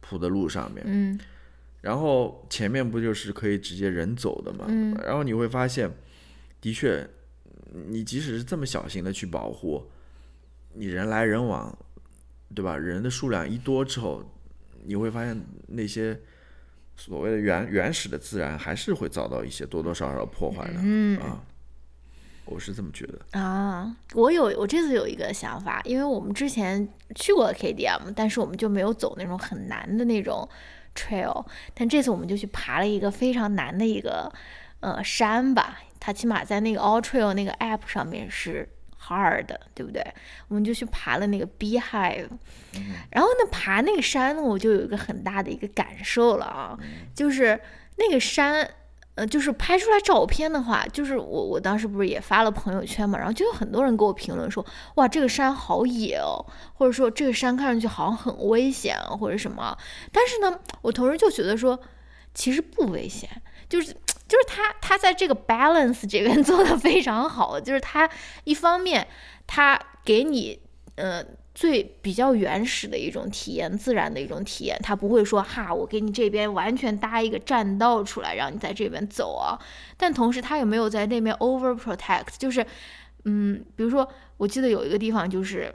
[0.00, 1.18] 铺的路上面，嗯。
[1.80, 4.94] 然后前面不就是可以直接人走的嘛，嗯。
[5.04, 5.90] 然后你会发现，
[6.60, 7.04] 的确，
[7.88, 9.84] 你即使是这么小心的去保护，
[10.74, 11.76] 你人来人往，
[12.54, 12.76] 对吧？
[12.76, 14.22] 人的数量一多之后，
[14.84, 16.20] 你会发现那些
[16.96, 21.42] 所谓的原原始的自然还是会遭到一些多多少少的破坏的、嗯啊。
[22.44, 23.38] 我是这么觉得。
[23.38, 30.46] 啊，我有我这次有一个想法，因为我们之前去过 KDM，但是我们就没有走那种很难的那种
[30.94, 34.30] trail，但这次我们就去爬了一个非常难的一个
[34.80, 38.68] 呃山吧，它起码在那个 All Trail 那个 app 上面是
[39.00, 40.04] hard 的，对不对？
[40.48, 42.28] 我们就去爬了那个 Beehive，
[43.10, 46.76] 然后呢，爬那个山呢，我就有一个很大的一个感受了啊，
[47.14, 47.60] 就是
[47.98, 48.68] 那个山。
[49.14, 56.42] 呃，就是拍出来照片的话，就是我我当时不是也发了朋友圈嘛，然后就有很多人给我评论说，哇，这个山好野哦，
[56.72, 59.76] 或者说这个山看上去好像很危险啊，或者什么。
[60.10, 61.78] 但是呢，我同时就觉得说，
[62.32, 63.28] 其实不危险，
[63.68, 63.94] 就是
[64.32, 68.08] 就是他他在这个 balance 这边 做的非常好，就是他
[68.44, 69.06] 一方面
[69.46, 70.58] 他给你
[70.96, 71.22] 呃。
[71.54, 79.60] 最比较原始的一种体验，自然的一种体验，他不会说哈，我给你这边完全搭一个栈道出来，让你在这边走啊。
[79.98, 82.64] 但同时，他也没有在那边 over protect，就是，
[83.26, 84.08] 嗯，比如说，
[84.38, 85.70] 我记得有一个地方就是，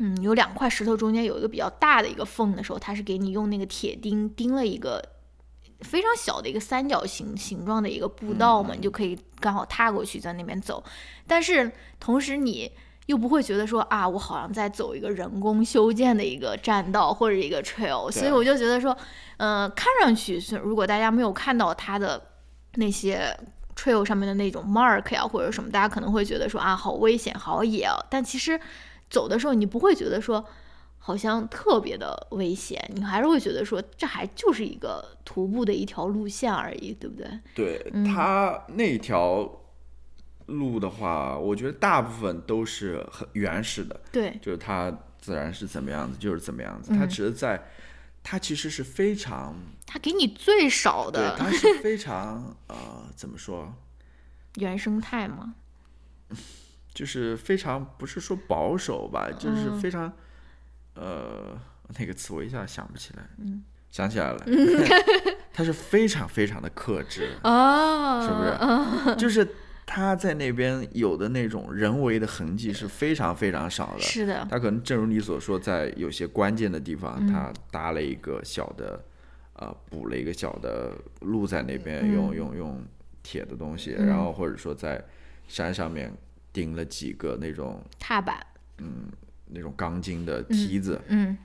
[0.00, 5.00] 嗯，有两块石头中间有一个比较大的一个缝的时候，他是给你用那个铁钉钉了一个
[5.80, 10.82] 非常小的一个三角形形状的一个步道嘛，你就可以刚好踏过去，在那边走。
[11.26, 12.70] 但是同时你。
[13.06, 18.96] 又不会觉得说啊，我好像在走一个人工修建的一个栈道或者一个 trail，所以我就觉得说，
[19.36, 22.20] 呃，看上去是如果大家没有看到它的
[22.74, 23.32] 那些
[23.76, 27.94] trail 上面的那种 mark 呀或者什么，大家可能会觉得说啊，好危险，好野啊。
[28.10, 28.60] 但其实
[29.08, 30.44] 走的时候你不会觉得说
[31.06, 37.30] 好像特别的危险，你还是会觉得说这还就是一个徒步的一条路线而已，对不对？
[37.54, 39.48] 对嗯它那条
[40.46, 47.62] 路的话，我觉得大部分都是很原始的，对，就是它自然是怎么样子就是怎么样子，它嗯只是在，
[48.24, 49.54] 它其实是非常，
[49.86, 52.76] 它给你最少对，的它是非常呃
[53.14, 53.72] 怎么说，
[54.58, 55.54] 原生态嘛。
[56.92, 60.12] 就是非常不是说保守吧，就是嗯非常，
[60.96, 61.56] 呃，
[61.98, 64.44] 那个词我一下想不起来，嗯想起来了，
[65.54, 69.16] 他是非常非常的克制，哦，是不是？
[69.16, 69.46] 就是
[69.86, 74.00] 他在那边有的那种人为的痕迹是非常非常少的。
[74.00, 79.02] 是的，他可能正如你所说，在有些关键的地方，他搭了一个小的，
[79.54, 82.84] 呃，补了一个小的路在那边，用用用
[83.22, 85.02] 铁的东西，然后或者说在
[85.48, 86.12] 山上面
[86.52, 88.44] 钉了几个那种踏板，
[88.78, 89.06] 嗯，
[89.46, 91.36] 那种钢筋的梯子，嗯。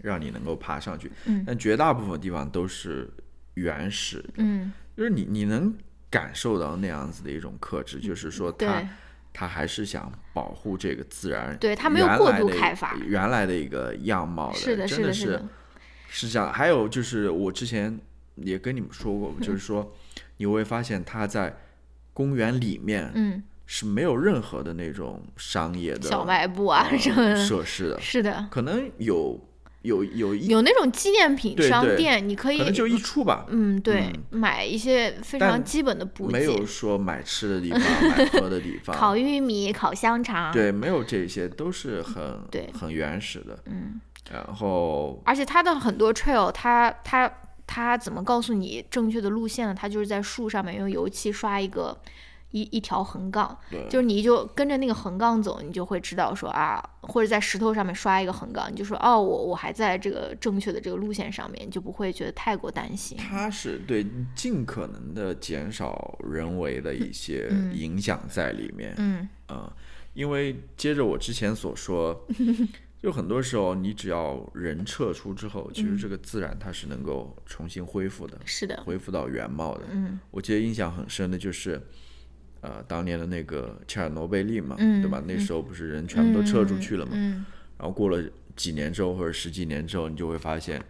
[0.00, 1.10] 让你能够爬上去。
[1.24, 1.42] 嗯。
[1.44, 3.10] 但绝大部分地方都是
[3.54, 5.74] 原始的，嗯，就是你你能
[6.08, 8.88] 感受到那样子的一种克制，就是说他对
[9.34, 15.48] 他还是想保护这个自然，对它没有过度开发原来的一个样貌是的，真的的，是的，
[16.08, 16.52] 是这样。
[16.52, 17.98] 还有就是我之前
[18.36, 19.44] 也跟你们说过，嗯。
[19.44, 19.92] 就是说
[20.36, 21.56] 你会发现它在
[22.12, 29.38] 公园里面嗯，是没有任何的那种商业的小卖部啊呃什么的，设施的，是的，可能有
[29.82, 31.68] 有有一有那种纪念品对对。
[31.68, 43.58] 商店，你可以可能就一处吧，嗯，对，买一些非常基本的补给没有，说买吃的地方、 买喝的地方，烤玉米、烤香肠，对，没有这些，都是很对很原始的。
[43.66, 44.00] 嗯，
[44.32, 47.30] 然后而且它的很多 trail，它它
[47.66, 49.74] 它怎么告诉你正确的路线呢？
[49.78, 51.94] 它就是在树上面用油漆刷一个
[52.50, 53.56] 一一条横杠，
[53.90, 63.16] 就是你就跟着那个横杠走，你就会知道说啊，或者在石头上面刷一个横杠，你就说哦，我我还在这个正确的这个路线上面，你就不会觉得太过担心。
[63.18, 68.94] 它是对尽可能的减少人为的一些影响在里面。
[68.96, 69.70] 嗯嗯，
[70.14, 72.26] 因为接着我之前所说，
[73.00, 79.84] 就很多时候你只要人撤出之后，其实这个自然它是能够重新恢复的，是的，恢复到原貌的。
[79.90, 81.80] 嗯我记得印象很深的就是，
[82.60, 85.22] 呃，当年的那个切尔诺贝利嘛，嗯对吧？
[85.26, 87.44] 那时候不是人全部都撤出去了嘛，嗯
[87.78, 88.20] 然后过了
[88.56, 90.82] 几年之后或者十几年之后，你就会发现，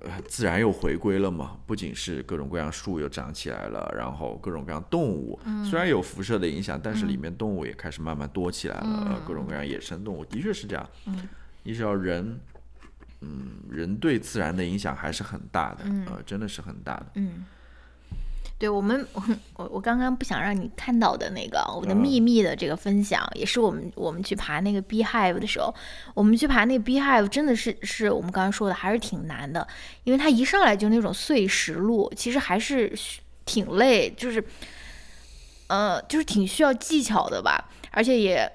[0.00, 1.58] 呃，自然又回归了嘛。
[1.66, 10.88] 不仅是各种各样树又长起来了，然后各种各样动物，嗯虽然有辐射的影响，但是里面动物也开始慢慢多起来了，呃各种各样野生动物的确是这样。
[11.06, 11.28] 嗯
[11.64, 12.38] 你只要人，
[13.20, 17.06] 嗯，人对自然的影响还是很大的，呃，真的是很大的。
[17.16, 17.44] 嗯。
[18.58, 19.06] 对我们，
[19.54, 25.72] 我我刚刚不想让你看到的那个我的嗯秘密的这个分享，也是我们我们去爬那个 Beehive 的时候，
[26.12, 29.64] 我们去爬那个 Beehive 真的是是我们刚刚说的还是挺难的，
[30.02, 34.44] 因为它一上来就那种碎石路，其实还是需挺累，就是
[35.68, 38.50] 呃就是挺需要技巧的吧，而且也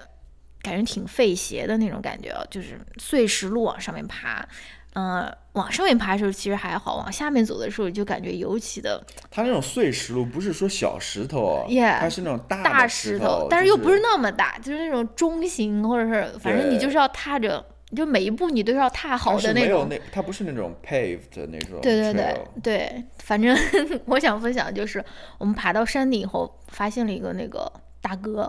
[0.60, 4.46] 感觉挺费鞋的那种感觉啊，就是碎石路往上面爬。
[4.94, 17.64] 呃，往上面爬的时候其实还好，往下面走的时候就感觉尤其的它那种碎石路不是说小石头它是那种大大石头，但是又不是是那么大，就是那种中型，或者是反正你就是要踏着，
[17.94, 19.88] 就每一步你都要踏好的那种。
[19.88, 21.80] 没有那，它不是那种 paved 的那种。
[21.82, 23.56] 对对对对，反正
[24.06, 25.04] 我想分享的就是
[25.38, 27.70] 我们爬到山顶以后，发现了一个那个
[28.00, 28.42] 大哥，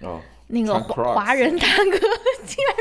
[0.00, 1.98] 哦，那个华华人大哥
[2.44, 2.76] 竟然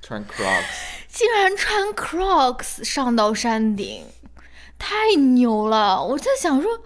[0.00, 4.04] 穿 Crocs，竟然穿 Crocs 上到山顶，
[4.78, 6.00] 太牛了！
[6.00, 6.76] 我在想说，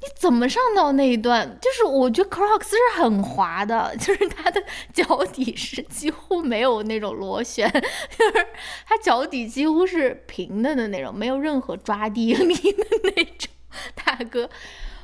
[0.00, 1.58] 你怎么上到那一段？
[1.60, 4.62] 就是我觉得 Crocs 是很滑的，就是它的
[4.94, 8.46] 脚底是几乎没有那种螺旋，就是
[8.86, 13.50] 它脚底几乎是平的的那种，没有任何抓地力的那种。
[13.94, 14.48] 大哥，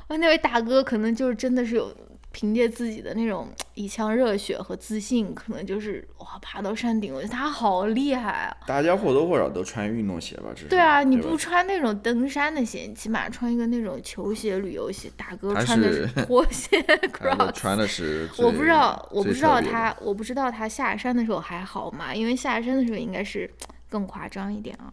[0.06, 1.94] 我那位大哥可能就是真的是有
[2.30, 8.56] 凭借自己的那种一腔热血和自信，可能就是哇爬到山顶，我觉得他好厉害啊！
[8.66, 10.50] 大家或多或少都穿运动鞋吧？
[10.54, 15.10] 至少对啊，你不穿那种登山的鞋，你起码穿一个那种球鞋、旅游鞋。
[15.16, 16.80] 大哥穿的是是拖鞋
[17.12, 22.14] Crocs，穿的是，我不知道，我不知道他，我不知道他下山的时候还好吗？
[22.14, 23.50] 因为下山的时候应该是
[23.88, 24.92] 更夸张一点啊，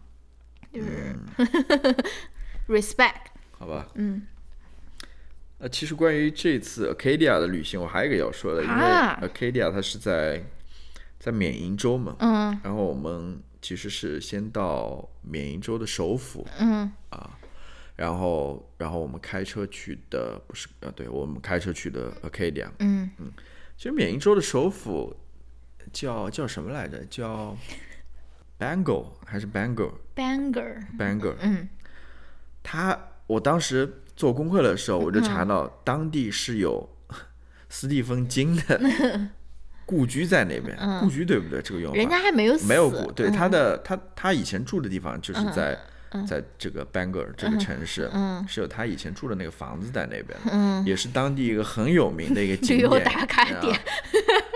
[0.72, 1.14] 就是、
[2.66, 3.26] respect，
[3.58, 3.86] 好吧？
[3.94, 4.26] 嗯
[5.58, 10.44] 呃，其实关于这次 Acadia 的旅行，我还有一个要说的，因为啊 Acadia 它是在
[11.18, 17.38] 在缅因州嘛，嗯然后我们其实是先到缅因州的首府，嗯啊
[17.96, 22.68] 然后然后我们开车去的，不是呃，对我们开车去的 Acadia。
[22.80, 23.32] 嗯嗯
[23.78, 25.16] 其实缅因州的首府
[25.90, 27.02] 叫叫什么来着？
[27.06, 27.56] 叫
[28.58, 30.82] Bangor 还是 Bangor？Bangor。
[30.98, 31.66] ，banger，嗯
[32.62, 36.88] 它我当时做功课的时候，我就查到当地是有
[37.68, 39.20] 斯蒂芬金的
[39.86, 41.62] 故居在那边，故居对不对？
[41.62, 45.78] 这个用法嗯人家还没有死，没有故，对嗯他的他他以前住的地方就是在。
[46.26, 53.78] 在这个 Bangor 这个城市，嗯是有他以前住的那个房子在那边，嗯也是当地一个很有名的一个景旅点游打卡啊点。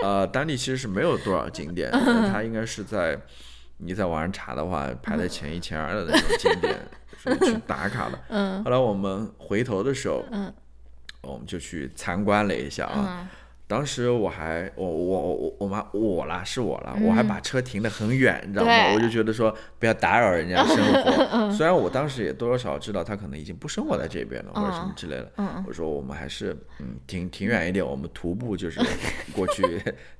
[0.01, 3.19] 呃，当地其实是没有多少景点，嗯它应该是在
[3.83, 6.75] 你在网上查的话，排在前一前二的那种景点，
[7.17, 8.19] 是去打卡了。
[8.29, 10.53] 嗯后来我们回头的时候，嗯
[11.21, 13.29] 我们就去参观了一下啊。
[13.71, 18.71] 嗯当时我还我我我我妈我啦是我啦，我还把车停得很远，你知道吗？
[18.93, 21.51] 我就觉得说不要打扰人家生活。
[21.53, 25.31] 虽然我当时也多多少少知道他可能已经不生活在这边了，或者什么之类的。
[25.37, 28.79] 嗯我说我们还是嗯停停远一点，我们徒步就是
[29.33, 29.63] 过去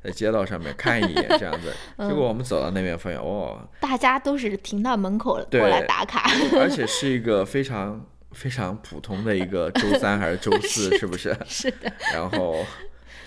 [0.02, 1.74] 在街道上面看一眼这样子。
[1.98, 6.30] 嗯结果我们走到那边发现哦，大家都是停到门口对过来打卡。
[6.58, 11.36] 而且是一个非常非常普通的一个周三还是周四， 是不是？
[11.46, 12.56] 是的，然后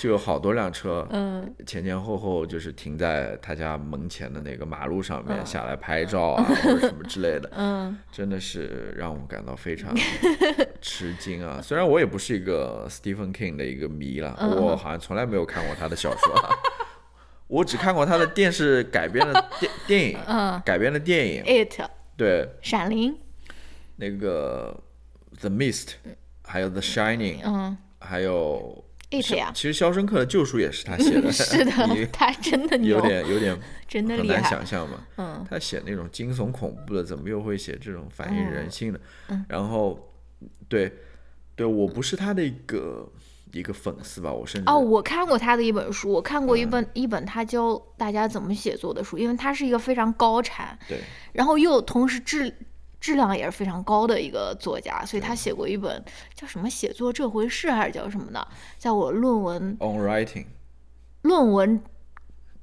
[0.05, 1.55] 就有好多辆车，嗯。
[1.67, 7.99] 前前后后就是停在他家门前的那个马路上面下来拍照啊，或者什么之类的， 嗯。
[8.13, 9.95] 真的是让我感到非常
[10.83, 11.59] 吃惊啊！
[11.65, 14.51] 虽然我也不是一个 Stephen King 的一个迷了，嗯。
[14.63, 16.53] 我好像从来没有看过他的小说啊，
[17.49, 20.61] 我只看过他的电视改编的电电影，嗯。
[20.67, 21.81] 改编的电影，，It。
[22.15, 22.47] 对。
[22.61, 23.17] 闪灵，
[23.97, 24.79] 那个
[25.41, 25.93] The Mist，
[26.43, 27.79] 还有 The Shining，嗯。
[28.01, 28.84] 还有。
[29.23, 34.45] ，It 呀，其实《肖申克的救赎》也是他写的， 是的，他真的有，点有点很难真的很难。
[34.45, 35.07] 想象嘛。
[35.17, 39.01] 嗯他写那种惊悚恐怖的，怎么又会写这种反映人性的？
[39.29, 39.99] 嗯然后，
[40.69, 40.93] 对，
[41.55, 43.07] 对我不是他的一个
[43.53, 50.99] 一个粉丝吧，我甚至哦，我看过他的一本书，我看过一嗯本、一本他教大家怎么写作的书，因为他是一个非常高产，对
[51.33, 52.53] 然后又同时质
[53.05, 56.03] 质量也是非常高的一个作家，所以他写过一本
[56.35, 58.49] 叫什么《写作这回事》还是叫什么的，
[58.79, 60.47] 在我论文 on writing，
[61.21, 61.83] 论文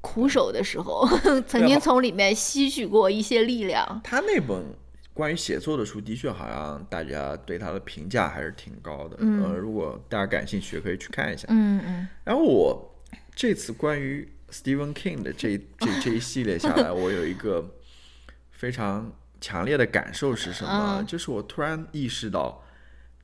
[0.02, 1.08] 苦手的时候，
[1.46, 4.02] 曾经从里面吸取过一些力量。
[4.04, 4.66] 他那本
[5.14, 9.18] 关于写作的书，的确好像大家对他的评价还是挺高的。
[9.20, 11.46] 嗯呃，如果大家感兴趣，可以去看一下。
[11.50, 12.96] 嗯嗯然后我
[13.36, 17.76] 这次关于 Stephen King 的这这这一系列下来， 我有一个
[18.50, 19.12] 非常
[19.42, 21.00] 强烈的感受是什么？
[21.00, 22.64] 嗯就是我突然意识到，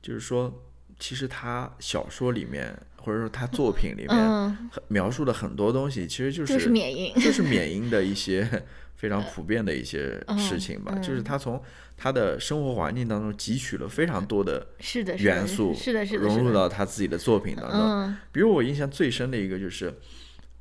[0.02, 0.52] 就是说，
[0.98, 7.14] 其实他小说里面或者说他作品里面嗯，描述的很多东西，其实就就是是缅因。
[7.22, 8.46] 就是缅因的一些
[8.96, 10.92] 非常普遍的一些事情吧。
[10.96, 11.62] 嗯就是他从
[11.96, 16.52] 他的生活环境当中汲取了非常多的是的，元素，是的，是的，融入。
[16.52, 17.80] 到他自己的作品当中。
[17.80, 19.94] 嗯比如我印象最深的一个就是，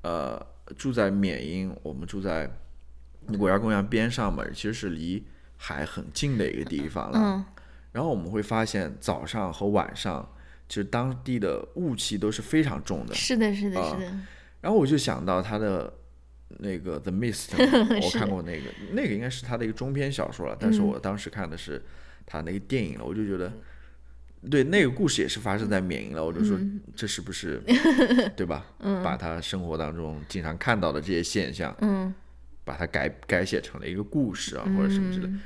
[0.04, 0.40] 呃，
[0.78, 2.50] 住在缅因，我们住在
[3.38, 5.24] 国家公园边上嘛，其实是离
[5.58, 7.20] 海很近的一个地方了。
[7.20, 7.46] 嗯
[7.94, 10.30] 然后我们会发现早上和晚上，
[10.70, 13.16] 其实当地的雾气都是非常重的。
[13.16, 14.12] 是的，是的，啊是的。
[14.62, 15.92] 然后我就想到他的
[16.60, 17.48] 那个《The Mist
[18.06, 21.82] 》，我看过那个，那个应该是他的一个中篇小说了，但是嗯我当时看的是
[22.28, 23.52] 他那个电影了，我就觉得，
[24.52, 27.60] 对那个故事也是发生在缅因了，我就说嗯这是不是
[28.38, 28.64] 对吧？
[29.04, 32.14] 把他生活当中经常看到的这些现象，嗯
[32.68, 35.28] 把它改改写成了一个故事啊，或者什么之类。
[35.28, 35.42] 嗯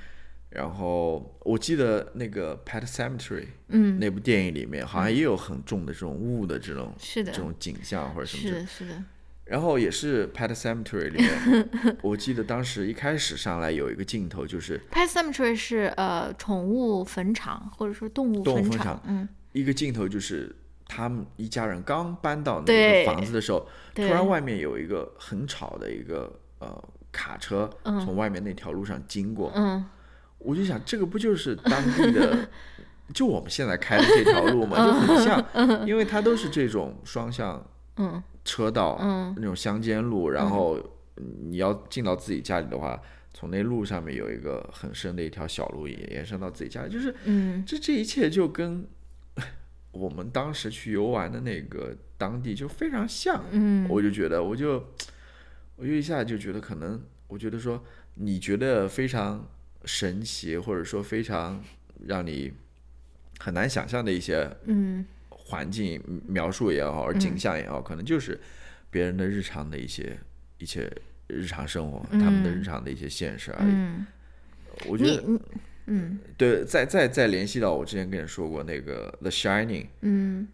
[0.51, 8.65] 然后我记得那个《Pet Cemetery》嗯，那部电影里面，好像也有很重的这种雾的这种是的这种景象或者什么之类的。
[8.65, 9.03] 是的，是的。
[9.45, 20.53] 然后也是《Pet Cemetery》里面，我记得当时一开始上来有一个镜头，就是 Pet Cemetery 是呃宠物坟场或者说动物坟动物坟场嗯，一个镜头，就是
[20.85, 23.65] 他们一家人刚搬到那对个房子的时候，
[23.95, 29.85] 突然外面有一个很吵的一个呃卡车从外面那条路上经过，嗯。
[30.43, 32.49] 我就想这个不就是当地的，
[33.13, 37.63] 就我们现在开的这条路嘛，就很像，因为它都是这种双向
[37.97, 38.23] 嗯。
[38.43, 39.31] 车道，嗯。
[39.37, 40.79] 那种乡间路，然后
[41.47, 42.99] 你要进到自己家里的话，
[43.35, 47.63] 从那路上面有一个很深的一条小路延延伸到自己家里，就是嗯。
[47.63, 48.87] 这这一切就跟
[49.91, 53.85] 我们当时去游玩的那个当地就非常像，嗯。
[53.87, 54.83] 我就觉得，我就
[55.75, 57.83] 我就一下就觉得可能，我觉得说
[58.15, 59.47] 你觉得非常
[59.85, 61.63] 神奇，或者说非常
[62.07, 62.53] 让你
[63.39, 65.05] 很难想象的一些嗯。
[65.43, 68.39] 环境描述也好，而景象也好，可能就是
[68.89, 70.17] 别人的日常的一些
[70.59, 70.89] 一些
[71.27, 73.69] 日常生活，他们的日常的一些现实而已。
[73.69, 74.07] 嗯，
[74.87, 75.21] 我觉得
[75.87, 76.19] 嗯。
[76.37, 80.47] 对，再再再联系到我之前跟你说过那个《The Shining》，嗯。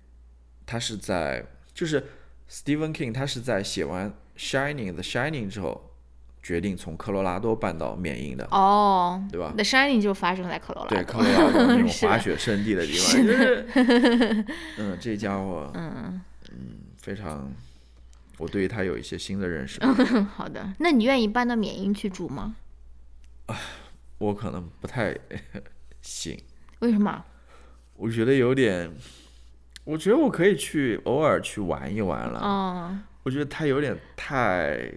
[0.65, 1.45] 他是在
[1.75, 2.03] 就是
[2.49, 5.91] Stephen King，他是在写完《Shining》《The Shining》之后，
[6.43, 8.47] 决定从科罗拉多搬到缅因的。
[8.51, 14.45] 哦，对吧？The Shining 就发生在科罗拉对，多科罗拉多那种滑雪圣地的地方， 就是，
[14.77, 16.21] 嗯，这家伙嗯
[16.51, 17.51] 嗯非常，
[18.37, 19.79] 我对于他有一些新的认识。
[19.81, 20.73] 嗯， 好的。
[20.79, 22.55] 那你愿意搬到缅因去住吗？
[24.19, 25.15] 我可能不太
[26.01, 26.37] 行，
[26.79, 27.23] 为什么？
[27.95, 28.91] 我觉得有点，
[29.83, 32.39] 我觉得我可以去偶尔去玩一玩了。
[32.39, 32.97] 哦，
[33.27, 34.89] 我觉得他有点太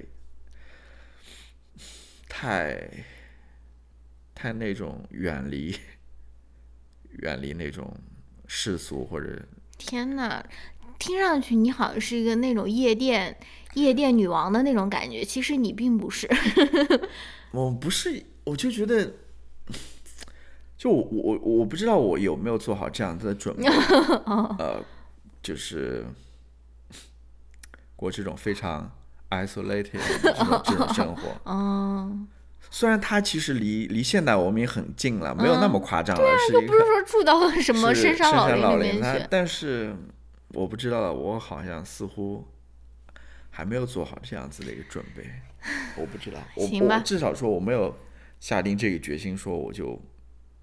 [2.28, 2.88] 太
[4.32, 5.76] 太那种远离
[7.18, 7.92] 远离那种
[8.46, 9.36] 世俗或者。
[9.76, 10.40] 天呐，
[10.96, 13.36] 听上去你好像是一个那种夜店
[13.74, 16.28] 夜店女王的那种感觉，其实你并不是。
[17.50, 19.12] 我不是，我就觉得，
[20.78, 23.66] 就我我我不知道我有没有做好这样子的准备，
[24.60, 24.80] 呃，
[25.42, 26.06] 就是
[28.00, 28.90] 过这种非常
[29.28, 29.92] isolated
[30.22, 31.38] 的这种 这种生活。
[31.44, 32.10] 哦，
[32.70, 39.26] 虽然它其实离离现代文明很近了，没有那么夸张了，是一又不是个说住到什么是深山老林里面去。
[39.28, 39.94] 但是
[40.54, 42.42] 我不知道，我好像似乎
[43.50, 45.22] 还没有做好这样子的一个准备，
[45.96, 47.94] 我不知道，我我至少说我没有
[48.40, 50.00] 下定这个决心，说我就，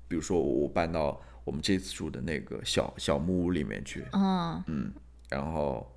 [0.07, 4.91] 比如说我搬到我们这次住的那个小小木屋里面去，嗯，
[5.29, 5.87] 然后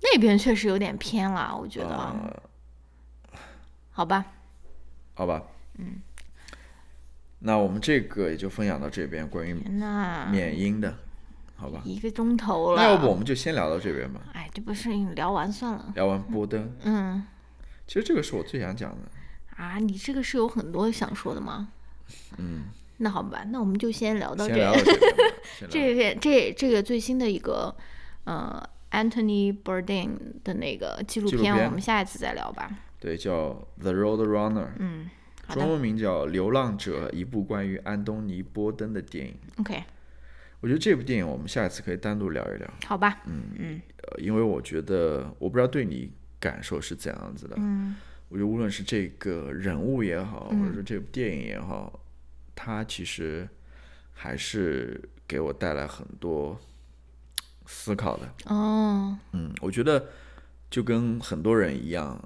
[0.00, 1.88] 那边确实有点偏了，我觉得。
[1.96, 2.42] 呃，
[3.90, 4.24] 好吧，
[5.14, 5.42] 好吧，
[5.78, 6.00] 嗯，
[7.40, 10.96] 那我们这个也就分享到这边，关于那缅因的，
[11.56, 12.82] 好吧，一个钟头了。
[12.82, 15.92] 那要不我们就先聊到这边吧，哎，这不是你聊完算了。
[15.94, 17.26] 聊完波登，嗯
[17.86, 19.62] 其实这个是我最想讲的。
[19.62, 21.68] 啊，你这个是有很多想说的吗？
[22.36, 22.66] 嗯，
[22.98, 24.72] 那好吧，那我们就先聊到这边
[25.68, 27.74] 这边 这这个最新的一个
[28.24, 30.10] 呃 Anthony Bourdain
[30.42, 32.70] 的那个纪录片，我们下一次再聊吧。
[32.98, 35.08] 对，叫《The Road Runner》，嗯，
[35.50, 39.36] 中文名叫《流浪者》，一部关于安东尼·波登的电影。
[39.58, 39.84] ，OK，
[40.60, 43.22] 我觉得这部电影我们下一次可以单独聊一聊，好吧。
[43.26, 46.10] 嗯呃，因为我觉得我不知道对你
[46.40, 47.56] 感受是怎样子的。
[47.58, 47.96] 嗯
[48.30, 51.98] 我觉得无论是这个人物也好，或者说这部电影也好，
[52.54, 53.48] 它其实
[54.12, 56.58] 还是给我带来很多
[57.70, 58.26] 思考的。
[58.46, 60.06] 哦，嗯，我觉得
[60.70, 62.18] 就跟很多人一样，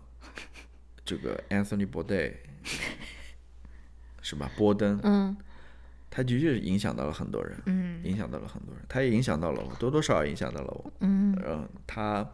[1.04, 2.32] 这个 Anthony Bourdain
[4.22, 4.48] 是吧？
[4.56, 5.36] 波登，嗯
[6.14, 10.92] 他的确影响到了很多人，嗯影响到了很多人，他也影响到了我，多多少少影响到了我。
[11.00, 12.24] 嗯，嗯，他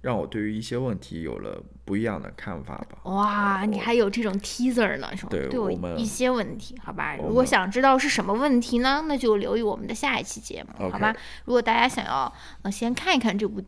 [0.00, 2.98] 让我对于一些问题有了不一样的看法吧。
[3.04, 5.30] 哇，你还有这种 teaser 呢，是吗？
[5.30, 7.16] 对对我们一些问题，好吧。
[7.16, 11.14] 如果想知道是什么问题呢，那就留意我们的下一期节目，好吧？
[11.44, 12.32] 如果大家想要
[12.62, 13.62] 呃先看一看这部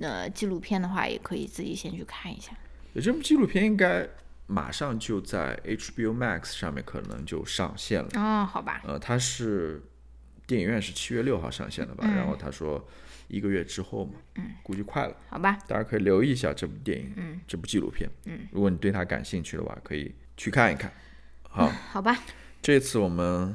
[0.00, 2.52] 呃纪录片的话，也可以自己先去看一下。
[2.94, 4.08] 这部纪录片应该
[4.46, 8.08] 马上就在 HBO Max 上面可能就上线了。
[8.14, 8.82] 哦，好吧。
[8.84, 9.82] 呃，它是
[10.46, 12.06] 电影院是七月六号上线的吧？
[12.06, 12.86] 然后他说
[13.32, 15.16] 一个月之后嘛，嗯估计快了。
[15.28, 18.08] 好吧，大家可以留意一下这部电影，嗯这部纪录片。
[18.26, 20.92] 嗯如果你对它感兴趣的话，可以去看一看。
[21.48, 22.16] 好， 好吧，
[22.60, 23.54] 这次我们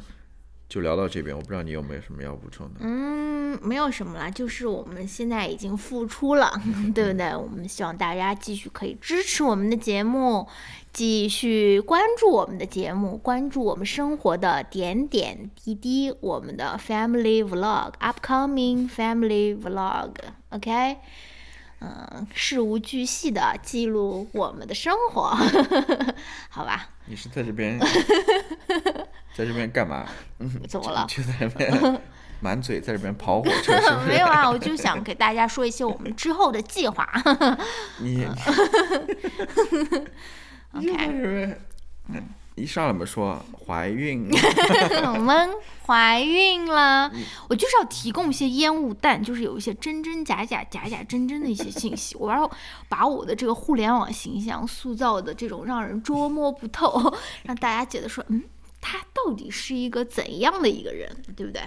[0.70, 2.80] 就聊到这边，我不知道你有没有什么要补充的。
[2.82, 6.52] 嗯，没有什么啦，就是我们现在已经复出了，
[6.94, 7.36] 对不对？
[7.36, 10.46] 我们希望大家继续可以支持我们的节目，
[10.92, 20.98] 继续关注我们的节目，关注我们生活的点点滴滴，我们的 Family Vlog，upcoming Family Vlog，OK？、
[21.80, 25.30] 嗯，事无巨细的记录我们的生活，
[26.50, 26.90] 好吧？
[27.06, 27.80] 你是在这边，
[29.36, 30.06] 在这边干嘛？
[30.68, 31.06] 怎么了？
[31.10, 32.02] 就在这边
[32.40, 34.08] 满嘴在这边跑火车，是是？
[34.08, 37.08] 没有啊，我就想给大家说一些我们之后的计划。
[38.00, 38.28] 你
[40.74, 44.28] 你就在 OK，这边，一上来们说怀孕，
[45.14, 45.50] 我们
[45.86, 47.10] 怀孕了，
[47.48, 52.16] 我就是要提供一些烟雾弹，就是有一些真真假假、假假真真的一些信息。
[52.20, 52.50] 我要
[52.90, 57.14] 把我的这个互联网形象塑造的这种让人捉摸不透，
[57.46, 58.44] 让大家觉得说，嗯，
[58.82, 61.62] 他到底是一个怎样的一个人，对不对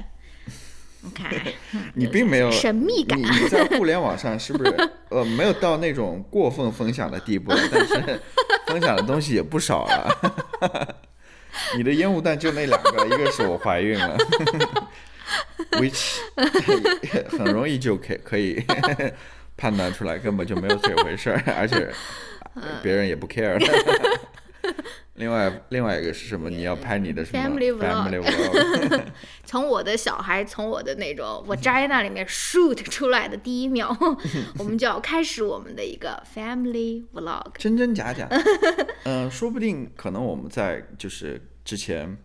[1.94, 8.20] 你并没有神秘感你你在互联网上是不是呃没有到那种过分分享的地步，但是
[8.68, 10.96] 分享的东西也不少了。
[11.76, 14.16] 你的烟雾弹就那两个，一个是我怀孕了
[15.72, 16.18] ，which
[17.30, 18.64] 很容易就可以可以
[19.56, 21.90] 判断出来，根本就没有这回事儿，而且
[22.82, 23.58] 别人也不 care。
[25.20, 26.48] 另外，另外一个是什么？
[26.48, 29.02] 你要拍你的什么 Family vlog family vlog
[29.44, 33.94] 从我的小孩从我的那种 vagina 里面 shoot 出来的第一秒，
[34.58, 37.52] 我们就要开始我们的一个 family vlog。
[37.58, 38.26] 真真假假，
[39.04, 42.16] 嗯、 说不定可能我们在就是之前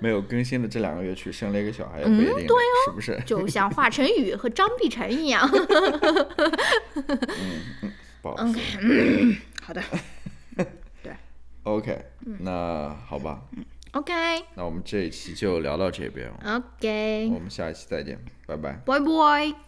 [0.00, 3.20] 没有更新的这两个月去生了一个小孩，也不一定对哦，是不是？
[3.26, 5.46] 就像华晨宇和张碧晨一样。
[7.02, 7.92] 嗯
[8.22, 8.52] 不好说。
[9.62, 9.82] 好的
[11.76, 12.04] OK，
[12.40, 13.42] 那好吧
[13.92, 14.12] ，，OK。
[14.54, 18.72] 那我们这一期就聊到这边，OK，我们下一期再见，拜拜。
[18.86, 19.67] bye bye。